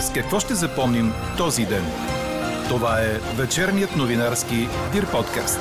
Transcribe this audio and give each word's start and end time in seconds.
С 0.00 0.12
какво 0.12 0.40
ще 0.40 0.54
запомним 0.54 1.12
този 1.38 1.66
ден? 1.66 1.84
Това 2.68 3.00
е 3.00 3.18
вечерният 3.36 3.96
новинарски 3.96 4.56
Дир 4.92 5.10
подкаст. 5.10 5.60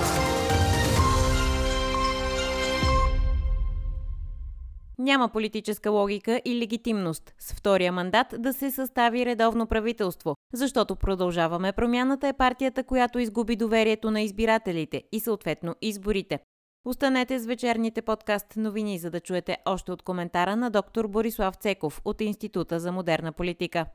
Няма 4.99 5.29
политическа 5.29 5.91
логика 5.91 6.41
и 6.45 6.59
легитимност 6.59 7.33
с 7.39 7.53
втория 7.53 7.91
мандат 7.91 8.27
да 8.37 8.53
се 8.53 8.71
състави 8.71 9.25
редовно 9.25 9.67
правителство, 9.67 10.35
защото 10.53 10.95
продължаваме 10.95 11.71
промяната 11.71 12.27
е 12.27 12.33
партията, 12.33 12.83
която 12.83 13.19
изгуби 13.19 13.55
доверието 13.55 14.11
на 14.11 14.21
избирателите 14.21 15.03
и 15.11 15.19
съответно 15.19 15.75
изборите. 15.81 16.39
Останете 16.85 17.39
с 17.39 17.45
вечерните 17.45 18.01
подкаст 18.01 18.53
новини, 18.57 18.99
за 18.99 19.11
да 19.11 19.19
чуете 19.19 19.57
още 19.65 19.91
от 19.91 20.01
коментара 20.01 20.55
на 20.55 20.69
доктор 20.69 21.07
Борислав 21.07 21.55
Цеков 21.55 22.01
от 22.05 22.21
Института 22.21 22.79
за 22.79 22.91
модерна 22.91 23.31
политика. 23.31 23.85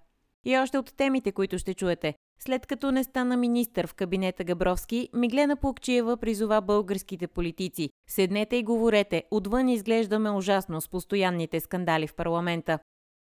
И 0.44 0.58
още 0.58 0.78
от 0.78 0.96
темите, 0.96 1.32
които 1.32 1.58
ще 1.58 1.74
чуете. 1.74 2.14
След 2.38 2.66
като 2.66 2.90
не 2.90 3.04
стана 3.04 3.36
министър 3.36 3.86
в 3.86 3.94
кабинета 3.94 4.44
Габровски, 4.44 5.08
Миглена 5.14 5.56
Пукчиева 5.56 6.16
призова 6.16 6.60
българските 6.60 7.26
политици. 7.26 7.90
Седнете 8.08 8.56
и 8.56 8.62
говорете, 8.62 9.24
отвън 9.30 9.68
изглеждаме 9.68 10.30
ужасно 10.30 10.80
с 10.80 10.88
постоянните 10.88 11.60
скандали 11.60 12.06
в 12.06 12.14
парламента. 12.14 12.78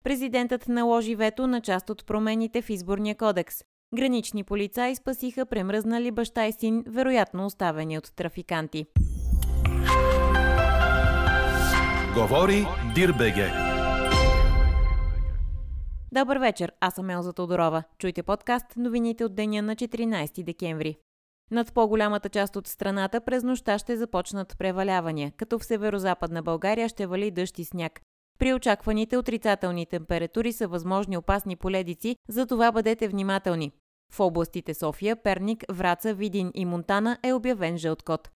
Президентът 0.04 0.68
наложи 0.68 1.14
вето 1.14 1.46
на 1.46 1.60
част 1.60 1.90
от 1.90 2.06
промените 2.06 2.62
в 2.62 2.70
изборния 2.70 3.14
кодекс. 3.14 3.56
Гранични 3.94 4.44
полицаи 4.44 4.96
спасиха 4.96 5.46
премръзнали 5.46 6.10
баща 6.10 6.46
и 6.46 6.52
син, 6.52 6.84
вероятно 6.86 7.46
оставени 7.46 7.98
от 7.98 8.12
трафиканти. 8.16 8.86
Говори 12.14 12.66
Дирбеге. 12.94 13.67
Добър 16.12 16.36
вечер, 16.36 16.72
аз 16.80 16.94
съм 16.94 17.10
Елза 17.10 17.33
Тодорова. 17.33 17.83
Чуйте 17.98 18.22
подкаст 18.22 18.66
новините 18.77 19.24
от 19.24 19.34
деня 19.34 19.62
на 19.62 19.77
14 19.77 20.42
декември. 20.44 20.96
Над 21.50 21.74
по-голямата 21.74 22.28
част 22.28 22.56
от 22.56 22.66
страната 22.66 23.20
през 23.20 23.44
нощта 23.44 23.78
ще 23.78 23.96
започнат 23.96 24.58
превалявания, 24.58 25.33
като 25.36 25.58
в 25.58 25.64
северо-западна 25.64 26.42
България 26.42 26.88
ще 26.88 27.06
вали 27.06 27.30
дъжд 27.30 27.58
и 27.58 27.64
сняг. 27.64 28.00
При 28.38 28.55
очакваните 28.55 29.16
отрицателни 29.16 29.86
температури 29.86 30.52
са 30.52 30.68
възможни 30.68 31.16
опасни 31.16 31.56
поледици, 31.56 32.16
затова 32.28 32.72
бъдете 32.72 33.08
внимателни. 33.08 33.72
В 34.12 34.20
областите 34.20 34.74
София, 34.74 35.16
Перник, 35.16 35.64
Враца, 35.72 36.14
Видин 36.14 36.50
и 36.55 36.64
Монтана 36.64 37.18
е 37.22 37.33
обявен 37.33 37.78
жълт 37.78 38.02
код. 38.02 38.30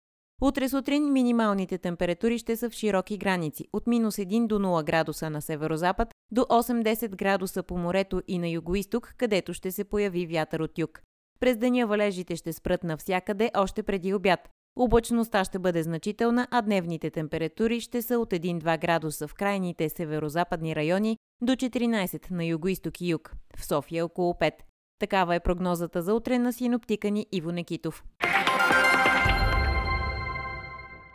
Утре 0.42 0.70
сутрин 0.70 1.12
минималните 1.12 1.78
температури 1.78 2.38
ще 2.38 2.56
са 2.56 2.70
в 2.70 2.74
широки 2.74 3.18
граници 3.18 3.68
от 3.74 3.88
минус 3.88 4.16
1 4.16 4.48
до 4.48 4.60
0 4.60 4.84
градуса 4.84 5.30
на 5.30 5.42
северозапад 5.42 6.14
до 6.32 6.42
8-10 6.42 7.16
градуса 7.16 7.64
по 7.64 7.78
морето 7.78 8.22
и 8.28 8.38
на 8.40 8.48
югоисток, 8.48 9.14
където 9.18 9.54
ще 9.54 9.72
се 9.72 9.84
появи 9.84 10.26
вятър 10.26 10.60
от 10.60 10.78
юг. 10.78 11.02
През 11.40 11.58
деня 11.58 11.88
валежите 11.88 12.36
ще 12.36 12.54
спрат 12.54 12.84
навсякъде 12.84 13.52
още 13.58 13.84
преди 13.84 14.14
обяд. 14.14 14.50
Облачността 14.76 15.44
ще 15.44 15.60
бъде 15.60 15.84
значителна, 15.84 16.48
а 16.52 16.62
дневните 16.62 17.10
температури 17.10 17.80
ще 17.80 18.02
са 18.02 18.20
от 18.20 18.30
1-2 18.30 18.80
градуса 18.82 19.28
в 19.28 19.34
крайните 19.34 19.90
северо-западни 19.90 20.76
райони 20.76 21.18
до 21.42 21.54
14 21.54 22.32
на 22.32 22.46
югоисток 22.46 23.02
и 23.02 23.10
юг, 23.10 23.32
в 23.58 23.66
София 23.66 24.06
около 24.06 24.34
5. 24.34 24.52
Такава 25.00 25.36
е 25.36 25.40
прогнозата 25.40 26.02
за 26.02 26.14
утре 26.14 26.40
на 26.40 26.54
синоптика 26.54 27.12
ни 27.12 27.26
Иво 27.32 27.52
Некитов. 27.52 28.04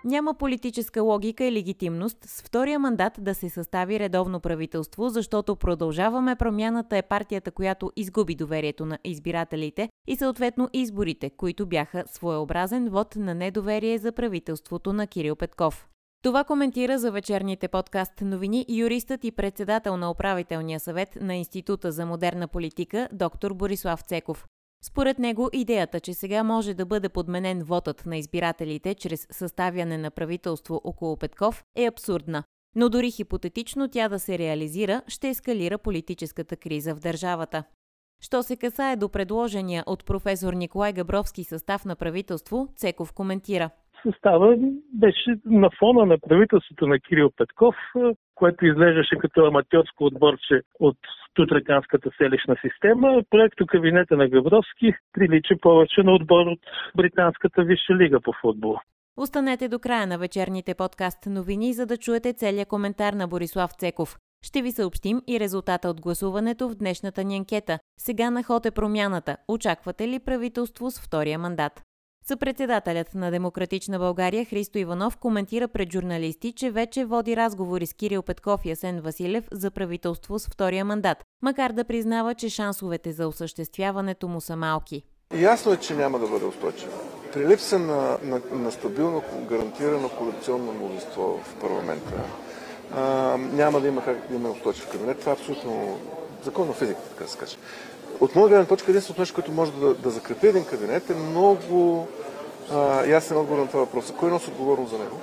Няма 0.04 0.34
политическа 0.34 1.02
логика 1.02 1.44
и 1.44 1.52
легитимност 1.52 2.18
с 2.24 2.42
втория 2.42 2.78
мандат 2.78 3.12
да 3.18 3.34
се 3.34 3.48
състави 3.48 4.00
редовно 4.00 4.40
правителство, 4.40 5.08
защото 5.08 5.56
продължаваме 5.56 6.36
промяната 6.36 6.96
е 6.96 7.02
партията, 7.02 7.50
която 7.50 7.92
изгуби 7.96 8.34
доверието 8.34 8.86
на 8.86 8.98
избирателите 9.04 9.88
и 10.06 10.16
съответно 10.16 10.68
изборите, 10.72 11.30
които 11.30 11.66
бяха 11.66 12.04
своеобразен 12.06 12.88
вод 12.88 13.16
на 13.16 13.34
недоверие 13.34 13.98
за 13.98 14.12
правителството 14.12 14.92
на 14.92 15.06
Кирил 15.06 15.36
Петков. 15.36 15.88
Това 16.22 16.44
коментира 16.44 16.98
за 16.98 17.12
вечерните 17.12 17.68
подкаст 17.68 18.20
новини 18.20 18.66
юристът 18.68 19.24
и 19.24 19.32
председател 19.32 19.96
на 19.96 20.10
управителния 20.10 20.80
съвет 20.80 21.18
на 21.20 21.34
Института 21.34 21.92
за 21.92 22.06
модерна 22.06 22.48
политика 22.48 23.08
доктор 23.12 23.54
Борислав 23.54 24.00
Цеков. 24.00 24.46
Според 24.86 25.18
него 25.18 25.50
идеята, 25.52 26.00
че 26.00 26.14
сега 26.14 26.42
може 26.42 26.74
да 26.74 26.86
бъде 26.86 27.08
подменен 27.08 27.62
вотът 27.62 28.06
на 28.06 28.16
избирателите 28.16 28.94
чрез 28.94 29.26
съставяне 29.30 29.98
на 29.98 30.10
правителство 30.10 30.80
около 30.84 31.16
Петков 31.16 31.64
е 31.76 31.86
абсурдна. 31.86 32.44
Но 32.76 32.88
дори 32.88 33.10
хипотетично 33.10 33.88
тя 33.88 34.08
да 34.08 34.18
се 34.18 34.38
реализира, 34.38 35.02
ще 35.08 35.28
ескалира 35.28 35.78
политическата 35.78 36.56
криза 36.56 36.94
в 36.94 37.00
държавата. 37.00 37.64
Що 38.22 38.42
се 38.42 38.56
касае 38.56 38.96
до 38.96 39.08
предложения 39.08 39.84
от 39.86 40.04
професор 40.04 40.52
Николай 40.52 40.92
Габровски 40.92 41.44
състав 41.44 41.84
на 41.84 41.96
правителство, 41.96 42.68
Цеков 42.76 43.12
коментира– 43.12 43.70
състава 44.06 44.56
беше 44.92 45.36
на 45.44 45.70
фона 45.78 46.06
на 46.06 46.18
правителството 46.28 46.86
на 46.86 46.98
Кирил 47.00 47.30
Петков, 47.36 47.76
което 48.34 48.66
изглеждаше 48.66 49.16
като 49.16 49.46
аматьорско 49.46 50.04
отборче 50.04 50.60
от 50.80 50.96
тутраканската 51.34 52.10
селищна 52.18 52.56
система. 52.60 53.22
Проекто 53.30 53.66
кабинета 53.66 54.16
на 54.16 54.28
Габровски 54.28 54.94
прилича 55.12 55.54
повече 55.60 56.02
на 56.02 56.14
отбор 56.14 56.46
от 56.46 56.60
Британската 56.96 57.62
висша 57.62 57.94
лига 57.94 58.20
по 58.20 58.32
футбол. 58.42 58.76
Останете 59.16 59.68
до 59.68 59.78
края 59.78 60.06
на 60.06 60.18
вечерните 60.18 60.74
подкаст 60.74 61.26
новини, 61.26 61.72
за 61.72 61.86
да 61.86 61.96
чуете 61.96 62.32
целият 62.32 62.68
коментар 62.68 63.12
на 63.12 63.28
Борислав 63.28 63.70
Цеков. 63.72 64.16
Ще 64.46 64.62
ви 64.62 64.72
съобщим 64.72 65.20
и 65.28 65.40
резултата 65.40 65.88
от 65.88 66.00
гласуването 66.00 66.68
в 66.68 66.74
днешната 66.74 67.24
ни 67.24 67.36
анкета. 67.36 67.78
Сега 67.98 68.30
на 68.30 68.42
ход 68.42 68.66
е 68.66 68.70
промяната. 68.70 69.36
Очаквате 69.48 70.08
ли 70.08 70.18
правителство 70.24 70.90
с 70.90 71.06
втория 71.06 71.38
мандат? 71.38 71.82
Съпредседателят 72.28 73.14
на 73.14 73.30
Демократична 73.30 73.98
България 73.98 74.44
Христо 74.44 74.78
Иванов 74.78 75.16
коментира 75.16 75.68
пред 75.68 75.92
журналисти, 75.92 76.52
че 76.52 76.70
вече 76.70 77.04
води 77.04 77.36
разговори 77.36 77.86
с 77.86 77.94
Кирил 77.94 78.22
Петков 78.22 78.64
и 78.64 78.70
Асен 78.70 79.00
Василев 79.00 79.48
за 79.52 79.70
правителство 79.70 80.38
с 80.38 80.46
втория 80.46 80.84
мандат, 80.84 81.18
макар 81.42 81.72
да 81.72 81.84
признава, 81.84 82.34
че 82.34 82.48
шансовете 82.48 83.12
за 83.12 83.28
осъществяването 83.28 84.28
му 84.28 84.40
са 84.40 84.56
малки. 84.56 85.02
Ясно 85.34 85.72
е, 85.72 85.76
че 85.76 85.94
няма 85.94 86.18
да 86.18 86.26
бъде 86.26 86.44
устойчиво. 86.44 86.92
При 87.32 87.48
липса 87.48 87.78
на, 87.78 88.18
на, 88.22 88.40
на 88.52 88.72
стабилно, 88.72 89.22
гарантирано 89.48 90.08
коалиционно 90.08 90.72
мнозинство 90.72 91.40
в 91.44 91.54
парламента, 91.60 92.12
а, 92.94 93.36
няма 93.36 93.80
да 93.80 93.88
има 93.88 94.04
как 94.04 94.28
да 94.28 94.34
има 94.34 94.50
устойчив 94.50 94.88
кабинет. 94.88 95.20
Това 95.20 95.32
е 95.32 95.34
абсолютно 95.34 95.98
законна 96.44 96.72
физика, 96.72 97.00
така 97.00 97.24
да 97.24 97.30
се 97.30 97.38
каже. 97.38 97.56
От 98.20 98.34
моя 98.34 98.48
гледна 98.48 98.64
точка, 98.64 98.90
единственото 98.90 99.20
нещо, 99.20 99.34
което 99.34 99.52
може 99.52 99.72
да, 99.72 99.94
да 99.94 100.10
закрепи 100.10 100.46
един 100.46 100.64
кабинет 100.64 101.10
е 101.10 101.14
много 101.14 102.08
а, 102.72 103.06
ясен 103.06 103.36
отговор 103.36 103.60
на 103.60 103.66
това 103.66 103.80
въпрос. 103.80 104.12
Кой 104.18 104.30
носи 104.30 104.50
отговорност 104.50 104.92
за 104.92 104.98
него? 104.98 105.20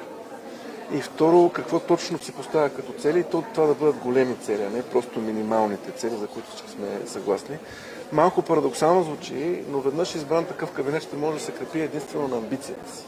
И 0.94 1.02
второ, 1.02 1.50
какво 1.50 1.80
точно 1.80 2.20
се 2.20 2.32
поставя 2.32 2.70
като 2.70 2.94
цели 2.94 3.20
и 3.20 3.24
то 3.24 3.44
това 3.54 3.68
да 3.68 3.74
бъдат 3.74 3.96
големи 3.96 4.36
цели, 4.36 4.64
а 4.64 4.70
не 4.70 4.84
просто 4.84 5.20
минималните 5.20 5.92
цели, 5.92 6.16
за 6.16 6.28
които 6.28 6.50
всички 6.50 6.70
сме 6.70 6.88
съгласни. 7.06 7.58
Малко 8.12 8.42
парадоксално 8.42 9.04
звучи, 9.04 9.64
но 9.70 9.80
веднъж 9.80 10.16
избран 10.16 10.46
такъв 10.46 10.72
кабинет 10.72 11.04
ще 11.04 11.16
може 11.16 11.38
да 11.38 11.44
се 11.44 11.52
крепи 11.52 11.80
единствено 11.80 12.28
на 12.28 12.38
амбицията 12.38 12.96
си 12.96 13.04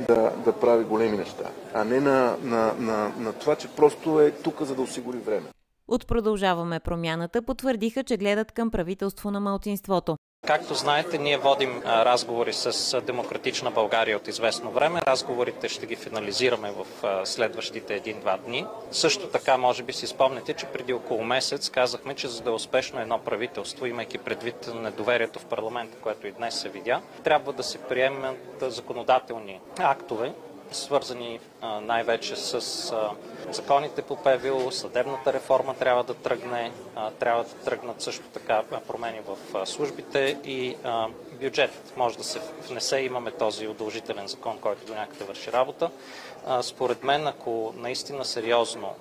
да, 0.00 0.32
да 0.44 0.52
прави 0.52 0.84
големи 0.84 1.16
неща, 1.16 1.44
а 1.74 1.84
не 1.84 2.00
на, 2.00 2.36
на, 2.42 2.72
на, 2.78 3.12
на 3.18 3.32
това, 3.32 3.56
че 3.56 3.68
просто 3.68 4.20
е 4.20 4.30
тук, 4.30 4.62
за 4.62 4.74
да 4.74 4.82
осигури 4.82 5.18
време. 5.18 5.46
От 5.88 6.06
Продължаваме 6.06 6.80
промяната 6.80 7.42
потвърдиха, 7.42 8.04
че 8.04 8.16
гледат 8.16 8.52
към 8.52 8.70
правителство 8.70 9.30
на 9.30 9.40
малцинството. 9.40 10.16
Както 10.46 10.74
знаете, 10.74 11.18
ние 11.18 11.38
водим 11.38 11.82
разговори 11.84 12.52
с 12.52 13.00
Демократична 13.00 13.70
България 13.70 14.16
от 14.16 14.28
известно 14.28 14.70
време. 14.70 15.00
Разговорите 15.06 15.68
ще 15.68 15.86
ги 15.86 15.96
финализираме 15.96 16.72
в 16.72 16.86
следващите 17.26 17.94
един-два 17.94 18.36
дни. 18.36 18.66
Също 18.90 19.28
така, 19.28 19.56
може 19.56 19.82
би 19.82 19.92
си 19.92 20.06
спомняте, 20.06 20.54
че 20.54 20.66
преди 20.66 20.92
около 20.92 21.24
месец 21.24 21.70
казахме, 21.70 22.14
че 22.14 22.28
за 22.28 22.42
да 22.42 22.50
е 22.50 22.52
успешно 22.52 23.00
едно 23.00 23.18
правителство, 23.18 23.86
имайки 23.86 24.18
предвид 24.18 24.70
недоверието 24.74 25.38
в 25.38 25.44
парламента, 25.44 25.96
което 26.02 26.26
и 26.26 26.32
днес 26.32 26.54
се 26.54 26.68
видя, 26.68 27.00
трябва 27.24 27.52
да 27.52 27.62
се 27.62 27.78
приемат 27.78 28.62
законодателни 28.62 29.60
актове, 29.78 30.32
свързани 30.72 31.40
най-вече 31.62 32.36
с 32.36 32.60
законите 33.50 34.02
по 34.02 34.16
ПВО, 34.16 34.70
съдебната 34.70 35.32
реформа 35.32 35.74
трябва 35.74 36.04
да 36.04 36.14
тръгне, 36.14 36.72
трябва 37.18 37.44
да 37.44 37.50
тръгнат 37.50 38.02
също 38.02 38.24
така 38.34 38.62
промени 38.88 39.20
в 39.26 39.66
службите 39.66 40.38
и 40.44 40.76
бюджетът 41.40 41.96
може 41.96 42.18
да 42.18 42.24
се 42.24 42.40
внесе. 42.68 43.00
Имаме 43.00 43.30
този 43.30 43.68
удължителен 43.68 44.28
закон, 44.28 44.58
който 44.58 44.86
до 44.86 44.94
някъде 44.94 45.24
върши 45.24 45.52
работа. 45.52 45.90
Според 46.62 47.02
мен, 47.04 47.26
ако 47.26 47.74
наистина 47.76 48.24
сериозно 48.24 48.94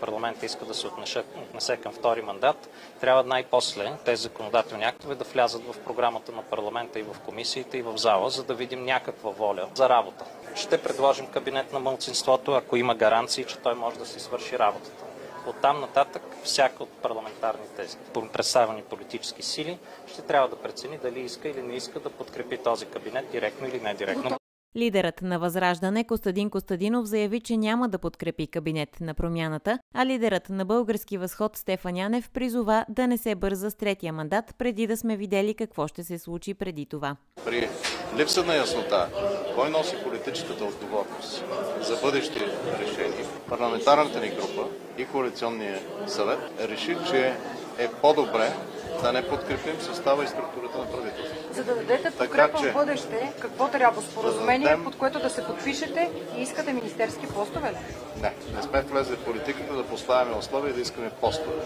парламента 0.00 0.46
иска 0.46 0.64
да 0.64 0.74
се 0.74 0.86
отнесе, 0.86 1.76
към 1.76 1.92
втори 1.92 2.22
мандат, 2.22 2.68
трябва 3.00 3.22
най-после 3.22 3.92
тези 4.04 4.22
законодателни 4.22 4.84
актове 4.84 5.14
да 5.14 5.24
влязат 5.24 5.62
в 5.64 5.78
програмата 5.84 6.32
на 6.32 6.42
парламента 6.42 6.98
и 6.98 7.02
в 7.02 7.16
комисиите 7.24 7.78
и 7.78 7.82
в 7.82 7.98
зала, 7.98 8.30
за 8.30 8.44
да 8.44 8.54
видим 8.54 8.84
някаква 8.84 9.30
воля 9.30 9.68
за 9.74 9.88
работа. 9.88 10.24
Ще 10.54 10.82
предложим 10.82 11.26
кабинет 11.26 11.72
на 11.72 11.80
мълцинството, 11.80 12.52
ако 12.52 12.76
има 12.76 12.94
гаранции, 12.94 13.44
че 13.44 13.58
той 13.58 13.74
може 13.74 13.98
да 13.98 14.06
си 14.06 14.20
свърши 14.20 14.58
работата. 14.58 15.04
Оттам 15.46 15.80
нататък 15.80 16.22
всяка 16.44 16.82
от 16.82 16.88
парламентарните 16.88 17.86
представени 18.32 18.82
политически 18.82 19.42
сили 19.42 19.78
ще 20.06 20.22
трябва 20.22 20.48
да 20.48 20.56
прецени 20.56 20.98
дали 20.98 21.20
иска 21.20 21.48
или 21.48 21.62
не 21.62 21.74
иска 21.74 22.00
да 22.00 22.10
подкрепи 22.10 22.58
този 22.58 22.86
кабинет 22.86 23.30
директно 23.30 23.68
или 23.68 23.80
не 23.80 23.94
директно. 23.94 24.38
Лидерът 24.76 25.22
на 25.22 25.38
Възраждане 25.38 26.04
Костадин 26.04 26.50
Костадинов 26.50 27.06
заяви, 27.06 27.40
че 27.40 27.56
няма 27.56 27.88
да 27.88 27.98
подкрепи 27.98 28.46
кабинет 28.46 29.00
на 29.00 29.14
промяната, 29.14 29.78
а 29.94 30.06
лидерът 30.06 30.50
на 30.50 30.64
Български 30.64 31.18
възход 31.18 31.56
Стефан 31.56 31.96
Янев 31.96 32.30
призова 32.30 32.84
да 32.88 33.06
не 33.06 33.18
се 33.18 33.34
бърза 33.34 33.70
с 33.70 33.74
третия 33.74 34.12
мандат, 34.12 34.54
преди 34.58 34.86
да 34.86 34.96
сме 34.96 35.16
видели 35.16 35.54
какво 35.54 35.86
ще 35.86 36.04
се 36.04 36.18
случи 36.18 36.54
преди 36.54 36.86
това. 36.86 37.16
При 37.44 37.68
липса 38.16 38.44
на 38.44 38.56
яснота, 38.56 39.08
кой 39.54 39.70
носи 39.70 39.96
политическата 40.04 40.64
отговорност 40.64 41.44
за 41.80 41.96
бъдещи 42.02 42.40
решения, 42.80 43.26
парламентарната 43.48 44.20
ни 44.20 44.28
група 44.28 44.68
и 44.98 45.06
коалиционния 45.06 45.80
съвет 46.06 46.38
реши, 46.60 46.96
че 47.10 47.34
е 47.78 47.88
по-добре 48.02 48.52
да 49.02 49.12
не 49.12 49.28
подкрепим 49.28 49.80
състава 49.80 50.24
и 50.24 50.26
структурата 50.26 50.78
на 50.78 50.90
правителството. 50.90 51.25
За 51.56 51.64
да 51.64 51.74
дадете 51.74 52.10
подкрепа 52.10 52.58
в 52.58 52.72
бъдеще, 52.72 53.32
какво 53.40 53.68
трябва? 53.68 54.02
Споразумение, 54.02 54.78
под 54.84 54.96
което 54.96 55.18
да 55.18 55.30
се 55.30 55.44
подпишете 55.44 56.10
и 56.36 56.42
искате 56.42 56.72
министерски 56.72 57.26
постове? 57.26 57.74
Не, 58.22 58.32
не 58.54 58.62
сме 58.62 58.82
влезли 58.82 59.16
в 59.16 59.24
политиката 59.24 59.74
да 59.74 59.86
поставяме 59.86 60.36
условия 60.36 60.70
и 60.70 60.74
да 60.74 60.80
искаме 60.80 61.10
постове. 61.10 61.62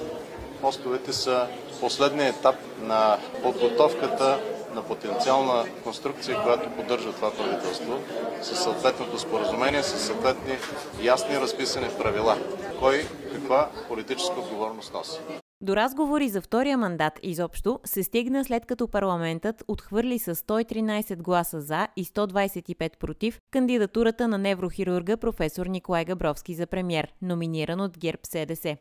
Постовете 0.61 1.13
са 1.13 1.47
последният 1.81 2.37
етап 2.37 2.57
на 2.81 3.19
подготовката 3.43 4.41
на 4.75 4.83
потенциална 4.83 5.65
конструкция, 5.85 6.43
която 6.43 6.71
поддържа 6.71 7.13
това 7.13 7.31
правителство, 7.31 7.99
със 8.43 8.63
съответното 8.63 9.19
споразумение, 9.19 9.83
със 9.83 10.07
съответни 10.07 10.59
ясни 11.03 11.41
разписани 11.41 11.89
правила. 11.99 12.37
Кой 12.79 13.07
каква 13.33 13.69
политическа 13.89 14.41
отговорност 14.41 14.95
носи. 14.95 15.21
До 15.63 15.77
разговори 15.77 16.29
за 16.29 16.41
втория 16.41 16.79
мандат 16.79 17.21
изобщо 17.23 17.81
се 17.85 18.03
стигна 18.03 18.45
след 18.45 18.67
като 18.67 18.89
парламентът 18.89 19.65
отхвърли 19.69 20.19
с 20.19 20.35
113 20.35 21.17
гласа 21.17 21.61
за 21.61 21.89
и 21.97 22.05
125 22.05 22.99
против 22.99 23.39
кандидатурата 23.51 24.29
на 24.29 24.39
неврохирурга 24.39 25.17
професор 25.17 25.67
Николай 25.67 26.05
Габровски 26.05 26.55
за 26.55 26.67
премьер, 26.67 27.13
номиниран 27.23 27.81
от 27.81 27.99
ГЕРБ 27.99 28.21
СДС. 28.27 28.77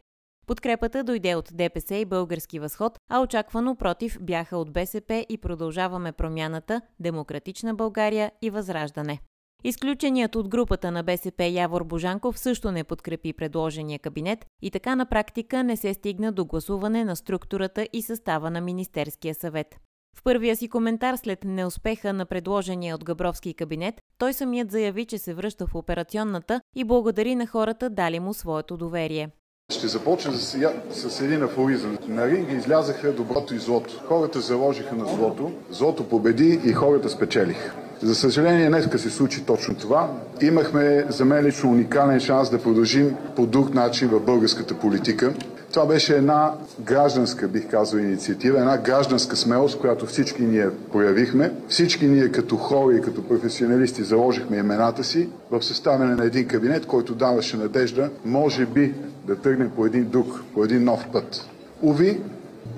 Подкрепата 0.48 1.04
дойде 1.04 1.36
от 1.36 1.50
ДПС 1.54 1.96
и 1.96 2.06
Български 2.06 2.60
възход, 2.60 3.00
а 3.10 3.22
очаквано 3.22 3.76
против 3.76 4.18
бяха 4.22 4.58
от 4.58 4.74
БСП 4.74 5.26
и 5.30 5.38
Продължаваме 5.38 6.12
промяната, 6.12 6.82
Демократична 7.00 7.76
България 7.76 8.32
и 8.42 8.50
Възраждане. 8.50 9.20
Изключеният 9.64 10.36
от 10.36 10.50
групата 10.50 10.92
на 10.92 11.04
БСП 11.04 11.44
Явор 11.44 11.84
Божанков 11.84 12.40
също 12.40 12.72
не 12.72 12.84
подкрепи 12.84 13.34
предложения 13.34 14.00
кабинет 14.00 14.46
и 14.62 14.72
така 14.72 14.96
на 14.96 15.06
практика 15.06 15.64
не 15.64 15.78
се 15.78 15.94
стигна 15.94 16.32
до 16.32 16.46
гласуване 16.46 17.06
на 17.06 17.16
структурата 17.16 17.88
и 17.94 18.02
състава 18.02 18.50
на 18.50 18.62
Министерския 18.62 19.36
съвет. 19.36 19.76
В 20.18 20.24
първия 20.24 20.56
си 20.56 20.70
коментар 20.70 21.16
след 21.16 21.44
неуспеха 21.44 22.14
на 22.14 22.26
предложения 22.26 22.96
от 22.96 23.04
Габровски 23.04 23.54
кабинет, 23.54 24.02
той 24.18 24.34
самият 24.34 24.72
заяви, 24.72 25.06
че 25.06 25.18
се 25.18 25.34
връща 25.34 25.68
в 25.68 25.76
операционната 25.76 26.62
и 26.76 26.84
благодари 26.84 27.36
на 27.36 27.48
хората 27.48 27.90
дали 27.90 28.20
му 28.20 28.34
своето 28.34 28.78
доверие. 28.78 29.30
Ще 29.72 29.88
започна 29.88 30.34
с, 30.34 30.74
с 30.90 31.22
един 31.22 31.44
афоризъм. 31.44 31.98
На 32.08 32.28
ринга 32.28 32.54
излязаха 32.54 33.14
доброто 33.14 33.56
и 33.56 33.60
злото. 33.60 34.02
Хората 34.06 34.42
заложиха 34.42 34.96
на 34.96 35.06
злото, 35.06 35.52
злото 35.70 36.10
победи 36.10 36.60
и 36.66 36.74
хората 36.74 37.10
спечелиха. 37.10 37.89
За 38.02 38.16
съжаление, 38.16 38.68
днеска 38.68 39.00
се 39.00 39.10
случи 39.10 39.46
точно 39.46 39.76
това. 39.76 40.12
Имахме 40.42 41.06
за 41.10 41.26
мен 41.26 41.46
лично 41.46 41.72
уникален 41.72 42.20
шанс 42.20 42.50
да 42.50 42.64
продължим 42.64 43.16
по 43.36 43.46
друг 43.46 43.74
начин 43.74 44.08
в 44.08 44.20
българската 44.20 44.74
политика. 44.74 45.34
Това 45.74 45.86
беше 45.86 46.16
една 46.16 46.52
гражданска, 46.80 47.48
бих 47.48 47.70
казал, 47.70 47.98
инициатива, 47.98 48.60
една 48.60 48.78
гражданска 48.78 49.36
смелост, 49.36 49.80
която 49.80 50.06
всички 50.06 50.42
ние 50.42 50.70
проявихме. 50.92 51.52
Всички 51.68 52.08
ние 52.08 52.32
като 52.32 52.58
хора 52.58 52.96
и 52.96 53.02
като 53.02 53.28
професионалисти 53.28 54.04
заложихме 54.04 54.58
имената 54.58 55.04
си 55.04 55.30
в 55.52 55.64
съставяне 55.64 56.16
на 56.16 56.26
един 56.26 56.48
кабинет, 56.48 56.86
който 56.86 57.16
даваше 57.16 57.58
надежда, 57.58 58.10
може 58.26 58.66
би, 58.66 58.94
да 59.28 59.36
тръгнем 59.36 59.70
по 59.76 59.86
един 59.86 60.10
друг, 60.10 60.44
по 60.54 60.64
един 60.64 60.84
нов 60.84 61.06
път. 61.14 61.46
Уви, 61.82 62.20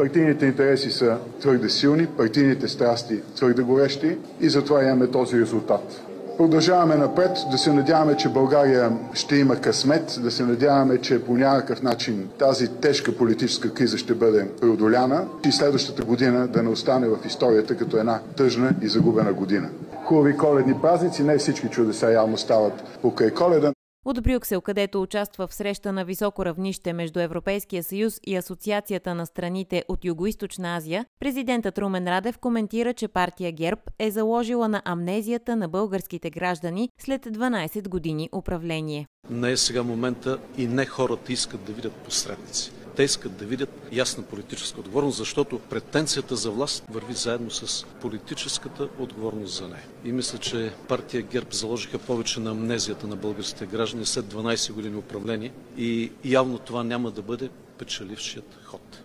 Партийните 0.01 0.45
интереси 0.45 0.91
са 0.91 1.17
твърде 1.39 1.69
силни, 1.69 2.07
партийните 2.07 2.67
страсти 2.67 3.21
твърде 3.35 3.61
горещи 3.61 4.17
и 4.39 4.49
затова 4.49 4.83
имаме 4.83 5.07
този 5.07 5.39
резултат. 5.39 6.01
Продължаваме 6.37 6.95
напред, 6.95 7.31
да 7.51 7.57
се 7.57 7.73
надяваме, 7.73 8.17
че 8.17 8.29
България 8.29 8.91
ще 9.13 9.35
има 9.35 9.55
късмет, 9.55 10.19
да 10.23 10.31
се 10.31 10.43
надяваме, 10.43 10.97
че 10.97 11.23
по 11.23 11.37
някакъв 11.37 11.81
начин 11.81 12.29
тази 12.39 12.67
тежка 12.67 13.17
политическа 13.17 13.73
криза 13.73 13.97
ще 13.97 14.13
бъде 14.13 14.47
преодоляна 14.61 15.25
и 15.47 15.51
следващата 15.51 16.05
година 16.05 16.47
да 16.47 16.63
не 16.63 16.69
остане 16.69 17.07
в 17.07 17.17
историята 17.25 17.77
като 17.77 17.97
една 17.97 18.19
тъжна 18.37 18.73
и 18.81 18.87
загубена 18.87 19.33
година. 19.33 19.69
Хубави 20.05 20.37
коледни 20.37 20.73
празници, 20.81 21.23
не 21.23 21.37
всички 21.37 21.67
чудеса 21.67 22.11
явно 22.11 22.37
стават 22.37 22.83
покрай 23.01 23.31
коледа. 23.31 23.73
От 24.05 24.23
Брюксел, 24.23 24.61
където 24.61 25.01
участва 25.01 25.47
в 25.47 25.53
среща 25.53 25.93
на 25.93 26.05
високо 26.05 26.45
равнище 26.45 26.93
между 26.93 27.19
Европейския 27.19 27.83
съюз 27.83 28.19
и 28.27 28.35
Асоциацията 28.35 29.15
на 29.15 29.25
страните 29.25 29.83
от 29.87 30.05
Юго-Источна 30.05 30.77
Азия, 30.77 31.05
президентът 31.19 31.77
Румен 31.77 32.07
Радев 32.07 32.37
коментира, 32.37 32.93
че 32.93 33.07
партия 33.07 33.51
ГЕРБ 33.51 33.81
е 33.99 34.11
заложила 34.11 34.67
на 34.67 34.81
амнезията 34.85 35.55
на 35.55 35.67
българските 35.67 36.29
граждани 36.29 36.89
след 37.01 37.25
12 37.25 37.89
години 37.89 38.29
управление. 38.33 39.07
Не 39.29 39.51
е 39.51 39.57
сега 39.57 39.83
момента 39.83 40.39
и 40.57 40.67
не 40.67 40.85
хората 40.85 41.33
искат 41.33 41.63
да 41.63 41.73
видят 41.73 41.93
посредници. 41.93 42.71
Те 42.95 43.03
искат 43.03 43.37
да 43.37 43.45
видят 43.45 43.69
ясна 43.91 44.23
политическа 44.23 44.79
отговорност, 44.79 45.17
защото 45.17 45.59
претенцията 45.59 46.35
за 46.35 46.51
власт 46.51 46.83
върви 46.89 47.13
заедно 47.13 47.51
с 47.51 47.85
политическата 48.01 48.87
отговорност 48.99 49.53
за 49.53 49.67
нея. 49.67 49.85
И 50.05 50.11
мисля, 50.11 50.37
че 50.37 50.73
партия 50.87 51.21
ГЕРБ 51.21 51.47
заложиха 51.51 51.99
повече 51.99 52.39
на 52.39 52.51
амнезията 52.51 53.07
на 53.07 53.15
българските 53.15 53.65
граждани 53.65 54.05
след 54.05 54.25
12 54.25 54.71
години 54.71 54.95
управление 54.95 55.51
и 55.77 56.11
явно 56.25 56.57
това 56.57 56.83
няма 56.83 57.11
да 57.11 57.21
бъде 57.21 57.49
печелившият 57.77 58.59
ход. 58.63 59.03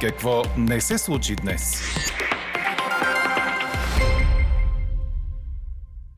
Какво 0.00 0.42
не 0.56 0.80
се 0.80 0.98
случи 0.98 1.36
днес? 1.36 1.82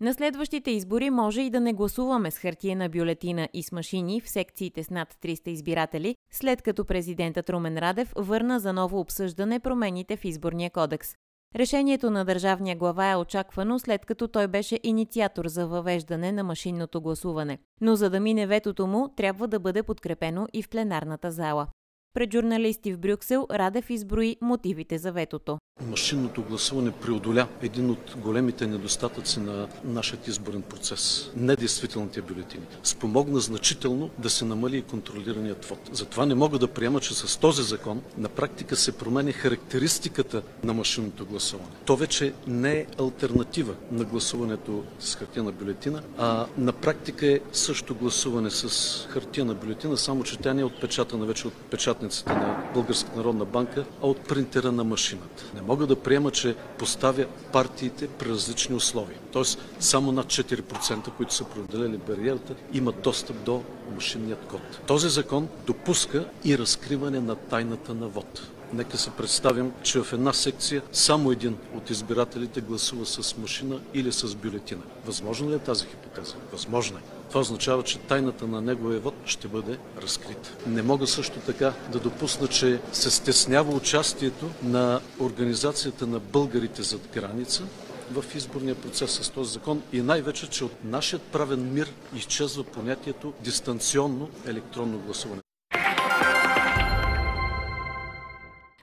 На 0.03 0.15
следващите 0.15 0.71
избори 0.71 1.11
може 1.11 1.43
и 1.43 1.51
да 1.51 1.61
не 1.61 1.73
гласуваме 1.73 2.31
с 2.31 2.39
хартиена 2.39 2.89
бюлетина 2.89 3.49
и 3.53 3.63
с 3.63 3.73
машини 3.73 4.21
в 4.21 4.31
секциите 4.31 4.85
с 4.85 4.91
над 4.91 5.15
300 5.15 5.49
избиратели, 5.49 6.17
след 6.33 6.63
като 6.63 6.85
президентът 6.85 7.51
Румен 7.51 7.79
Радев 7.79 8.13
върна 8.17 8.61
за 8.61 8.73
ново 8.73 9.01
обсъждане 9.01 9.61
промените 9.61 10.17
в 10.17 10.25
изборния 10.25 10.71
кодекс. 10.71 11.09
Решението 11.57 12.11
на 12.11 12.25
държавния 12.25 12.77
глава 12.77 13.11
е 13.11 13.17
очаквано 13.17 13.79
след 13.79 14.07
като 14.07 14.29
той 14.29 14.49
беше 14.49 14.81
инициатор 14.83 15.47
за 15.47 15.67
въвеждане 15.67 16.33
на 16.33 16.45
машинното 16.45 17.01
гласуване. 17.01 17.59
Но 17.81 17.97
за 17.97 18.11
да 18.11 18.21
мине 18.21 18.47
ветото 18.47 18.87
му, 18.87 19.09
трябва 19.17 19.49
да 19.49 19.61
бъде 19.61 19.83
подкрепено 19.83 20.47
и 20.53 20.63
в 20.63 20.69
пленарната 20.69 21.31
зала. 21.31 21.67
Пред 22.15 22.33
журналисти 22.33 22.93
в 22.93 22.99
Брюксел 22.99 23.47
Радев 23.51 23.91
изброи 23.91 24.37
мотивите 24.41 24.99
за 24.99 25.13
ветото. 25.13 25.59
Машинното 25.87 26.43
гласуване 26.43 26.91
преодоля 26.91 27.49
един 27.63 27.91
от 27.91 28.17
големите 28.17 28.67
недостатъци 28.67 29.41
на 29.41 29.69
нашия 29.85 30.19
изборен 30.27 30.63
процес. 30.63 31.31
Недействителните 31.37 32.23
бюлетини. 32.23 32.65
Спомогна 32.83 33.41
значително 33.41 34.11
да 34.19 34.31
се 34.31 34.45
намали 34.45 34.79
и 34.79 34.83
контролираният 34.83 35.65
вод. 35.65 35.79
Затова 35.93 36.27
не 36.27 36.35
мога 36.35 36.59
да 36.59 36.69
приема, 36.69 37.01
че 37.01 37.15
с 37.15 37.41
този 37.41 37.63
закон 37.63 38.03
на 38.19 38.29
практика 38.29 38.77
се 38.77 38.99
променя 38.99 39.33
характеристиката 39.33 40.43
на 40.65 40.75
машинното 40.75 41.27
гласуване. 41.27 41.71
То 41.85 41.97
вече 41.97 42.33
не 42.47 42.73
е 42.73 42.87
альтернатива 43.01 43.75
на 43.93 44.05
гласуването 44.05 44.85
с 44.99 45.15
хартияна 45.15 45.53
бюлетина, 45.53 46.03
а 46.19 46.47
на 46.59 46.73
практика 46.73 47.27
е 47.27 47.41
също 47.53 47.95
гласуване 47.95 48.51
с 48.51 49.07
хартияна 49.09 49.55
бюлетина, 49.55 49.97
само 49.97 50.25
че 50.25 50.39
тя 50.39 50.55
не 50.55 50.61
е 50.61 50.65
отпечатана 50.65 51.27
вече 51.27 51.47
от 51.47 51.55
печатницата 52.03 52.33
на 52.33 52.71
Българската 52.75 53.17
народна 53.17 53.45
банка, 53.45 53.85
а 54.03 54.07
от 54.07 54.29
принтера 54.29 54.73
на 54.73 54.85
машината. 54.85 55.45
Не 55.55 55.63
мога 55.63 55.87
да 55.87 55.97
приема, 55.97 56.31
че 56.31 56.55
поставя 56.79 57.27
партиите 57.53 58.09
при 58.09 58.29
различни 58.29 58.75
условия. 58.75 59.19
Тоест, 59.33 59.59
само 59.81 60.13
над 60.13 60.27
4%, 60.27 61.11
които 61.17 61.35
са 61.35 61.45
преодолели 61.45 61.97
бариерата, 61.97 62.55
имат 62.73 63.03
достъп 63.03 63.45
до 63.45 63.63
машинният 63.95 64.47
код. 64.47 64.81
Този 64.87 65.09
закон 65.09 65.49
допуска 65.67 66.25
и 66.45 66.59
разкриване 66.59 67.21
на 67.21 67.35
тайната 67.35 67.95
на 67.95 68.09
вод. 68.09 68.51
Нека 68.73 68.99
се 68.99 69.11
представим, 69.11 69.73
че 69.83 70.03
в 70.03 70.13
една 70.13 70.33
секция 70.33 70.83
само 70.93 71.33
един 71.33 71.57
от 71.75 71.91
избирателите 71.91 72.61
гласува 72.61 73.07
с 73.07 73.37
машина 73.37 73.81
или 73.95 74.13
с 74.13 74.35
бюлетина. 74.35 74.83
Възможно 75.07 75.51
ли 75.51 75.55
е 75.55 75.59
тази 75.59 75.87
хипотеза? 75.87 76.35
Възможно 76.53 76.99
е. 76.99 77.22
Това 77.33 77.41
означава, 77.41 77.83
че 77.83 77.99
тайната 77.99 78.47
на 78.47 78.61
неговия 78.61 79.01
вод 79.01 79.15
ще 79.25 79.49
бъде 79.49 79.79
разкрита. 80.03 80.57
Не 80.67 80.83
мога 80.83 81.07
също 81.07 81.39
така 81.47 81.73
да 81.93 82.01
допусна, 82.01 82.49
че 82.49 82.81
се 82.93 83.11
стеснява 83.11 83.75
участието 83.75 84.51
на 84.63 85.01
Организацията 85.21 86.07
на 86.07 86.21
българите 86.21 86.83
зад 86.83 87.09
граница 87.15 87.63
в 88.11 88.25
изборния 88.35 88.75
процес 88.75 89.11
с 89.11 89.31
този 89.31 89.53
закон 89.53 89.83
и 89.93 90.03
най-вече, 90.03 90.51
че 90.51 90.65
от 90.65 90.85
нашият 90.85 91.23
правен 91.23 91.73
мир 91.73 91.93
изчезва 92.17 92.65
понятието 92.65 93.33
дистанционно 93.41 94.29
електронно 94.47 94.99
гласуване. 94.99 95.42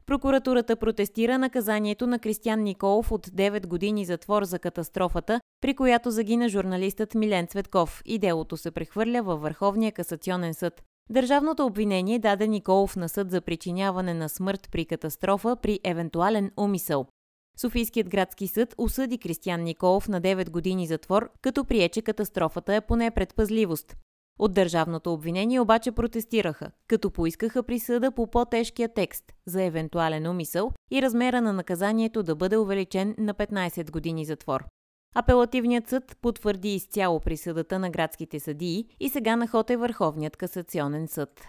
Прокуратурата 0.10 0.76
протестира 0.76 1.38
наказанието 1.38 2.08
на 2.08 2.20
Кристиян 2.20 2.64
Николов 2.64 3.12
от 3.12 3.28
9 3.28 3.68
години 3.68 4.06
затвор 4.06 4.44
за 4.44 4.60
катастрофата, 4.60 5.42
при 5.62 5.74
която 5.74 6.12
загина 6.12 6.50
журналистът 6.50 7.16
Милен 7.16 7.48
Цветков 7.48 8.02
и 8.06 8.20
делото 8.20 8.58
се 8.58 8.72
прехвърля 8.72 9.24
във 9.24 9.42
Върховния 9.42 9.92
касационен 9.92 10.54
съд. 10.54 10.84
Държавното 11.10 11.66
обвинение 11.66 12.20
даде 12.20 12.48
Николов 12.48 12.96
на 12.96 13.10
съд 13.10 13.32
за 13.32 13.42
причиняване 13.42 14.14
на 14.14 14.30
смърт 14.30 14.70
при 14.72 14.86
катастрофа 14.86 15.56
при 15.56 15.80
евентуален 15.84 16.52
умисъл. 16.58 17.06
Софийският 17.62 18.10
градски 18.10 18.48
съд 18.48 18.76
осъди 18.78 19.18
Кристиян 19.18 19.64
Николов 19.64 20.08
на 20.08 20.22
9 20.22 20.50
години 20.50 20.88
затвор, 20.88 21.30
като 21.42 21.66
прие, 21.66 21.90
че 21.90 22.02
катастрофата 22.02 22.76
е 22.76 22.82
поне 22.82 23.12
предпазливост. 23.12 23.96
От 24.40 24.54
държавното 24.54 25.14
обвинение 25.14 25.60
обаче 25.60 25.92
протестираха, 25.92 26.72
като 26.88 27.12
поискаха 27.12 27.64
присъда 27.64 28.12
по 28.12 28.28
по-тежкия 28.28 28.94
текст 28.94 29.24
за 29.46 29.64
евентуален 29.64 30.28
умисъл 30.28 30.72
и 30.92 31.02
размера 31.02 31.42
на 31.42 31.54
наказанието 31.54 32.24
да 32.24 32.36
бъде 32.36 32.58
увеличен 32.58 33.16
на 33.18 33.34
15 33.34 33.92
години 33.92 34.26
затвор. 34.26 34.66
Апелативният 35.16 35.88
съд 35.88 36.18
потвърди 36.22 36.76
изцяло 36.76 37.20
присъдата 37.20 37.80
на 37.80 37.90
градските 37.90 38.40
съдии 38.40 38.86
и 39.00 39.10
сега 39.10 39.36
на 39.36 39.48
ход 39.48 39.70
е 39.70 39.78
Върховният 39.78 40.38
касационен 40.38 41.08
съд. 41.08 41.48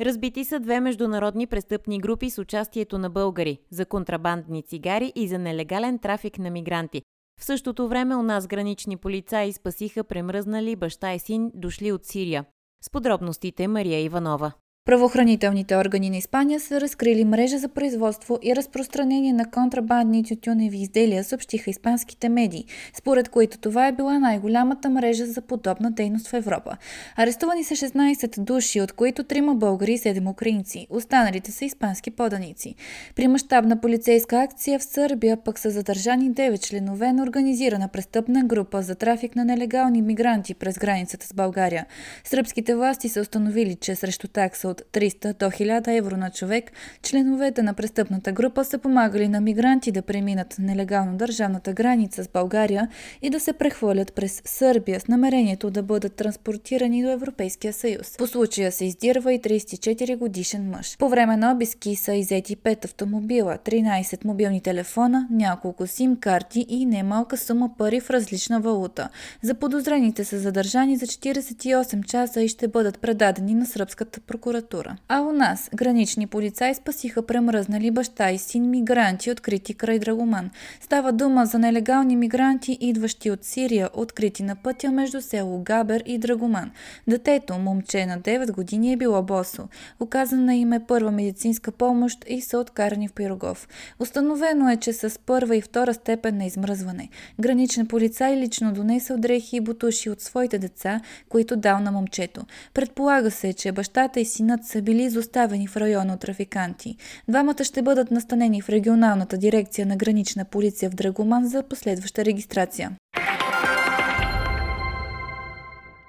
Разбити 0.00 0.44
са 0.44 0.60
две 0.60 0.80
международни 0.80 1.46
престъпни 1.46 1.98
групи 1.98 2.30
с 2.30 2.38
участието 2.38 2.98
на 2.98 3.10
българи 3.10 3.58
за 3.70 3.86
контрабандни 3.86 4.62
цигари 4.62 5.12
и 5.16 5.28
за 5.28 5.38
нелегален 5.38 5.98
трафик 5.98 6.38
на 6.38 6.50
мигранти. 6.50 7.02
В 7.38 7.44
същото 7.44 7.88
време 7.88 8.16
у 8.16 8.22
нас 8.22 8.46
гранични 8.46 8.96
полицаи 8.96 9.52
спасиха 9.52 10.04
премръзнали 10.04 10.76
баща 10.76 11.14
и 11.14 11.18
син, 11.18 11.50
дошли 11.54 11.92
от 11.92 12.04
Сирия. 12.04 12.44
С 12.84 12.90
подробностите 12.90 13.68
Мария 13.68 14.00
Иванова. 14.00 14.52
Правоохранителните 14.88 15.76
органи 15.76 16.10
на 16.10 16.16
Испания 16.16 16.60
са 16.60 16.80
разкрили 16.80 17.24
мрежа 17.24 17.58
за 17.58 17.68
производство 17.68 18.38
и 18.42 18.56
разпространение 18.56 19.32
на 19.32 19.50
контрабандни 19.50 20.24
тютюневи 20.24 20.78
изделия, 20.78 21.24
съобщиха 21.24 21.70
испанските 21.70 22.28
медии, 22.28 22.64
според 22.94 23.28
които 23.28 23.58
това 23.58 23.86
е 23.86 23.92
била 23.92 24.18
най-голямата 24.18 24.90
мрежа 24.90 25.26
за 25.26 25.40
подобна 25.40 25.90
дейност 25.90 26.28
в 26.28 26.34
Европа. 26.34 26.76
Арестувани 27.16 27.64
са 27.64 27.74
16 27.74 28.40
души, 28.40 28.80
от 28.80 28.92
които 28.92 29.24
трима 29.24 29.54
българи 29.54 29.92
и 29.92 29.98
7 29.98 30.30
украинци. 30.30 30.86
Останалите 30.90 31.52
са 31.52 31.64
испански 31.64 32.10
поданици. 32.10 32.74
При 33.16 33.28
мащабна 33.28 33.80
полицейска 33.80 34.42
акция 34.42 34.78
в 34.78 34.84
Сърбия 34.84 35.36
пък 35.36 35.58
са 35.58 35.70
задържани 35.70 36.30
9 36.32 36.60
членове 36.60 37.12
на 37.12 37.22
организирана 37.22 37.88
престъпна 37.88 38.44
група 38.44 38.82
за 38.82 38.94
трафик 38.94 39.36
на 39.36 39.44
нелегални 39.44 40.02
мигранти 40.02 40.54
през 40.54 40.78
границата 40.78 41.26
с 41.26 41.34
България. 41.34 41.86
Сръбските 42.24 42.74
власти 42.74 43.08
са 43.08 43.20
установили, 43.20 43.74
че 43.74 43.94
срещу 43.94 44.28
такса 44.28 44.68
от 44.68 44.77
от 44.80 44.92
300 44.92 45.38
до 45.38 45.46
1000 45.46 45.98
евро 45.98 46.16
на 46.16 46.30
човек, 46.30 46.72
членовете 47.02 47.62
на 47.62 47.74
престъпната 47.74 48.32
група 48.32 48.64
са 48.64 48.78
помагали 48.78 49.28
на 49.28 49.40
мигранти 49.40 49.92
да 49.92 50.02
преминат 50.02 50.56
нелегално 50.58 51.16
държавната 51.16 51.72
граница 51.72 52.24
с 52.24 52.28
България 52.28 52.88
и 53.22 53.30
да 53.30 53.40
се 53.40 53.52
прехвърлят 53.52 54.12
през 54.12 54.42
Сърбия 54.44 55.00
с 55.00 55.08
намерението 55.08 55.70
да 55.70 55.82
бъдат 55.82 56.14
транспортирани 56.14 57.02
до 57.02 57.10
Европейския 57.10 57.72
съюз. 57.72 58.14
По 58.18 58.26
случая 58.26 58.72
се 58.72 58.84
издирва 58.84 59.34
и 59.34 59.40
34 59.40 60.16
годишен 60.16 60.70
мъж. 60.70 60.96
По 60.98 61.08
време 61.08 61.36
на 61.36 61.52
обиски 61.52 61.96
са 61.96 62.14
изети 62.14 62.56
5 62.56 62.84
автомобила, 62.84 63.58
13 63.64 64.24
мобилни 64.24 64.60
телефона, 64.60 65.28
няколко 65.30 65.86
сим 65.86 66.16
карти 66.16 66.66
и 66.68 66.86
немалка 66.86 67.36
сума 67.36 67.70
пари 67.78 68.00
в 68.00 68.10
различна 68.10 68.60
валута. 68.60 69.08
За 69.42 69.54
подозрените 69.54 70.24
са 70.24 70.38
задържани 70.38 70.96
за 70.96 71.06
48 71.06 72.04
часа 72.04 72.42
и 72.42 72.48
ще 72.48 72.68
бъдат 72.68 72.98
предадени 72.98 73.54
на 73.54 73.66
сръбската 73.66 74.20
прокуратура 74.20 74.67
прокуратура. 74.68 74.96
А 75.08 75.20
у 75.20 75.32
нас 75.32 75.70
гранични 75.74 76.26
полицаи 76.26 76.74
спасиха 76.74 77.26
премръзнали 77.26 77.90
баща 77.90 78.30
и 78.30 78.38
син 78.38 78.70
мигранти, 78.70 79.30
открити 79.30 79.74
край 79.74 79.98
Драгоман. 79.98 80.50
Става 80.80 81.12
дума 81.12 81.46
за 81.46 81.58
нелегални 81.58 82.16
мигранти, 82.16 82.78
идващи 82.80 83.30
от 83.30 83.44
Сирия, 83.44 83.90
открити 83.94 84.42
на 84.42 84.56
пътя 84.56 84.90
между 84.90 85.20
село 85.20 85.62
Габер 85.62 86.02
и 86.06 86.18
Драгоман. 86.18 86.70
Детето, 87.08 87.58
момче 87.58 88.06
на 88.06 88.18
9 88.18 88.52
години, 88.52 88.92
е 88.92 88.96
било 88.96 89.22
босо. 89.22 89.68
Оказана 90.00 90.56
им 90.56 90.72
е 90.72 90.86
първа 90.86 91.10
медицинска 91.10 91.72
помощ 91.72 92.24
и 92.28 92.40
са 92.40 92.58
откарани 92.58 93.08
в 93.08 93.12
Пирогов. 93.12 93.68
Установено 93.98 94.70
е, 94.70 94.76
че 94.76 94.92
с 94.92 95.18
първа 95.26 95.56
и 95.56 95.60
втора 95.60 95.94
степен 95.94 96.36
на 96.36 96.44
измръзване. 96.44 97.08
Граничен 97.40 97.86
полицай 97.86 98.36
лично 98.36 98.72
донесъл 98.72 99.16
дрехи 99.16 99.56
и 99.56 99.60
бутуши 99.60 100.10
от 100.10 100.20
своите 100.20 100.58
деца, 100.58 101.00
които 101.28 101.56
дал 101.56 101.80
на 101.80 101.92
момчето. 101.92 102.42
Предполага 102.74 103.30
се, 103.30 103.52
че 103.52 103.72
бащата 103.72 104.20
и 104.20 104.24
синът 104.24 104.47
синът 104.48 104.64
са 104.64 104.82
били 104.82 105.02
изоставени 105.02 105.66
в 105.66 105.76
района 105.76 106.14
от 106.14 106.20
трафиканти. 106.20 106.96
Двамата 107.28 107.64
ще 107.64 107.82
бъдат 107.82 108.10
настанени 108.10 108.62
в 108.62 108.68
регионалната 108.68 109.38
дирекция 109.38 109.86
на 109.86 109.96
гранична 109.96 110.44
полиция 110.44 110.90
в 110.90 110.94
Драгоман 110.94 111.48
за 111.48 111.62
последваща 111.62 112.24
регистрация. 112.24 112.96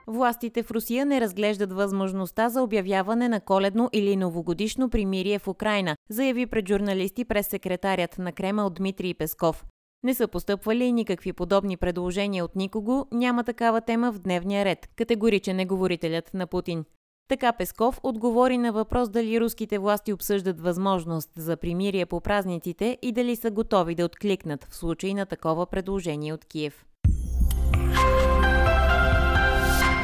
Властите 0.08 0.64
в 0.64 0.72
Русия 0.72 1.06
не 1.06 1.22
разглеждат 1.22 1.74
възможността 1.74 2.50
за 2.50 2.62
обявяване 2.62 3.30
на 3.30 3.40
коледно 3.40 3.90
или 3.94 4.16
новогодишно 4.16 4.90
примирие 4.90 5.40
в 5.40 5.48
Украина, 5.48 5.96
заяви 6.10 6.46
пред 6.46 6.68
журналисти 6.68 7.26
през 7.26 7.48
секретарят 7.48 8.18
на 8.18 8.32
Кремъл 8.32 8.70
Дмитрий 8.70 9.14
Песков. 9.14 9.66
Не 10.04 10.14
са 10.14 10.28
постъпвали 10.28 10.92
никакви 10.92 11.34
подобни 11.34 11.78
предложения 11.78 12.46
от 12.46 12.56
никого, 12.56 13.08
няма 13.12 13.44
такава 13.44 13.82
тема 13.82 14.12
в 14.12 14.20
дневния 14.20 14.66
ред, 14.66 14.90
категоричен 14.96 15.60
е 15.60 15.66
говорителят 15.66 16.34
на 16.34 16.48
Путин. 16.48 16.86
Така 17.30 17.54
Песков 17.54 18.00
отговори 18.04 18.58
на 18.58 18.72
въпрос 18.72 19.10
дали 19.10 19.40
руските 19.40 19.80
власти 19.80 20.14
обсъждат 20.14 20.62
възможност 20.62 21.30
за 21.38 21.58
примирие 21.58 22.06
по 22.06 22.22
празниците 22.22 22.98
и 23.02 23.12
дали 23.12 23.36
са 23.36 23.52
готови 23.52 23.96
да 23.96 24.06
откликнат 24.06 24.64
в 24.70 24.76
случай 24.76 25.14
на 25.14 25.26
такова 25.26 25.66
предложение 25.66 26.34
от 26.34 26.46
Киев. 26.46 26.86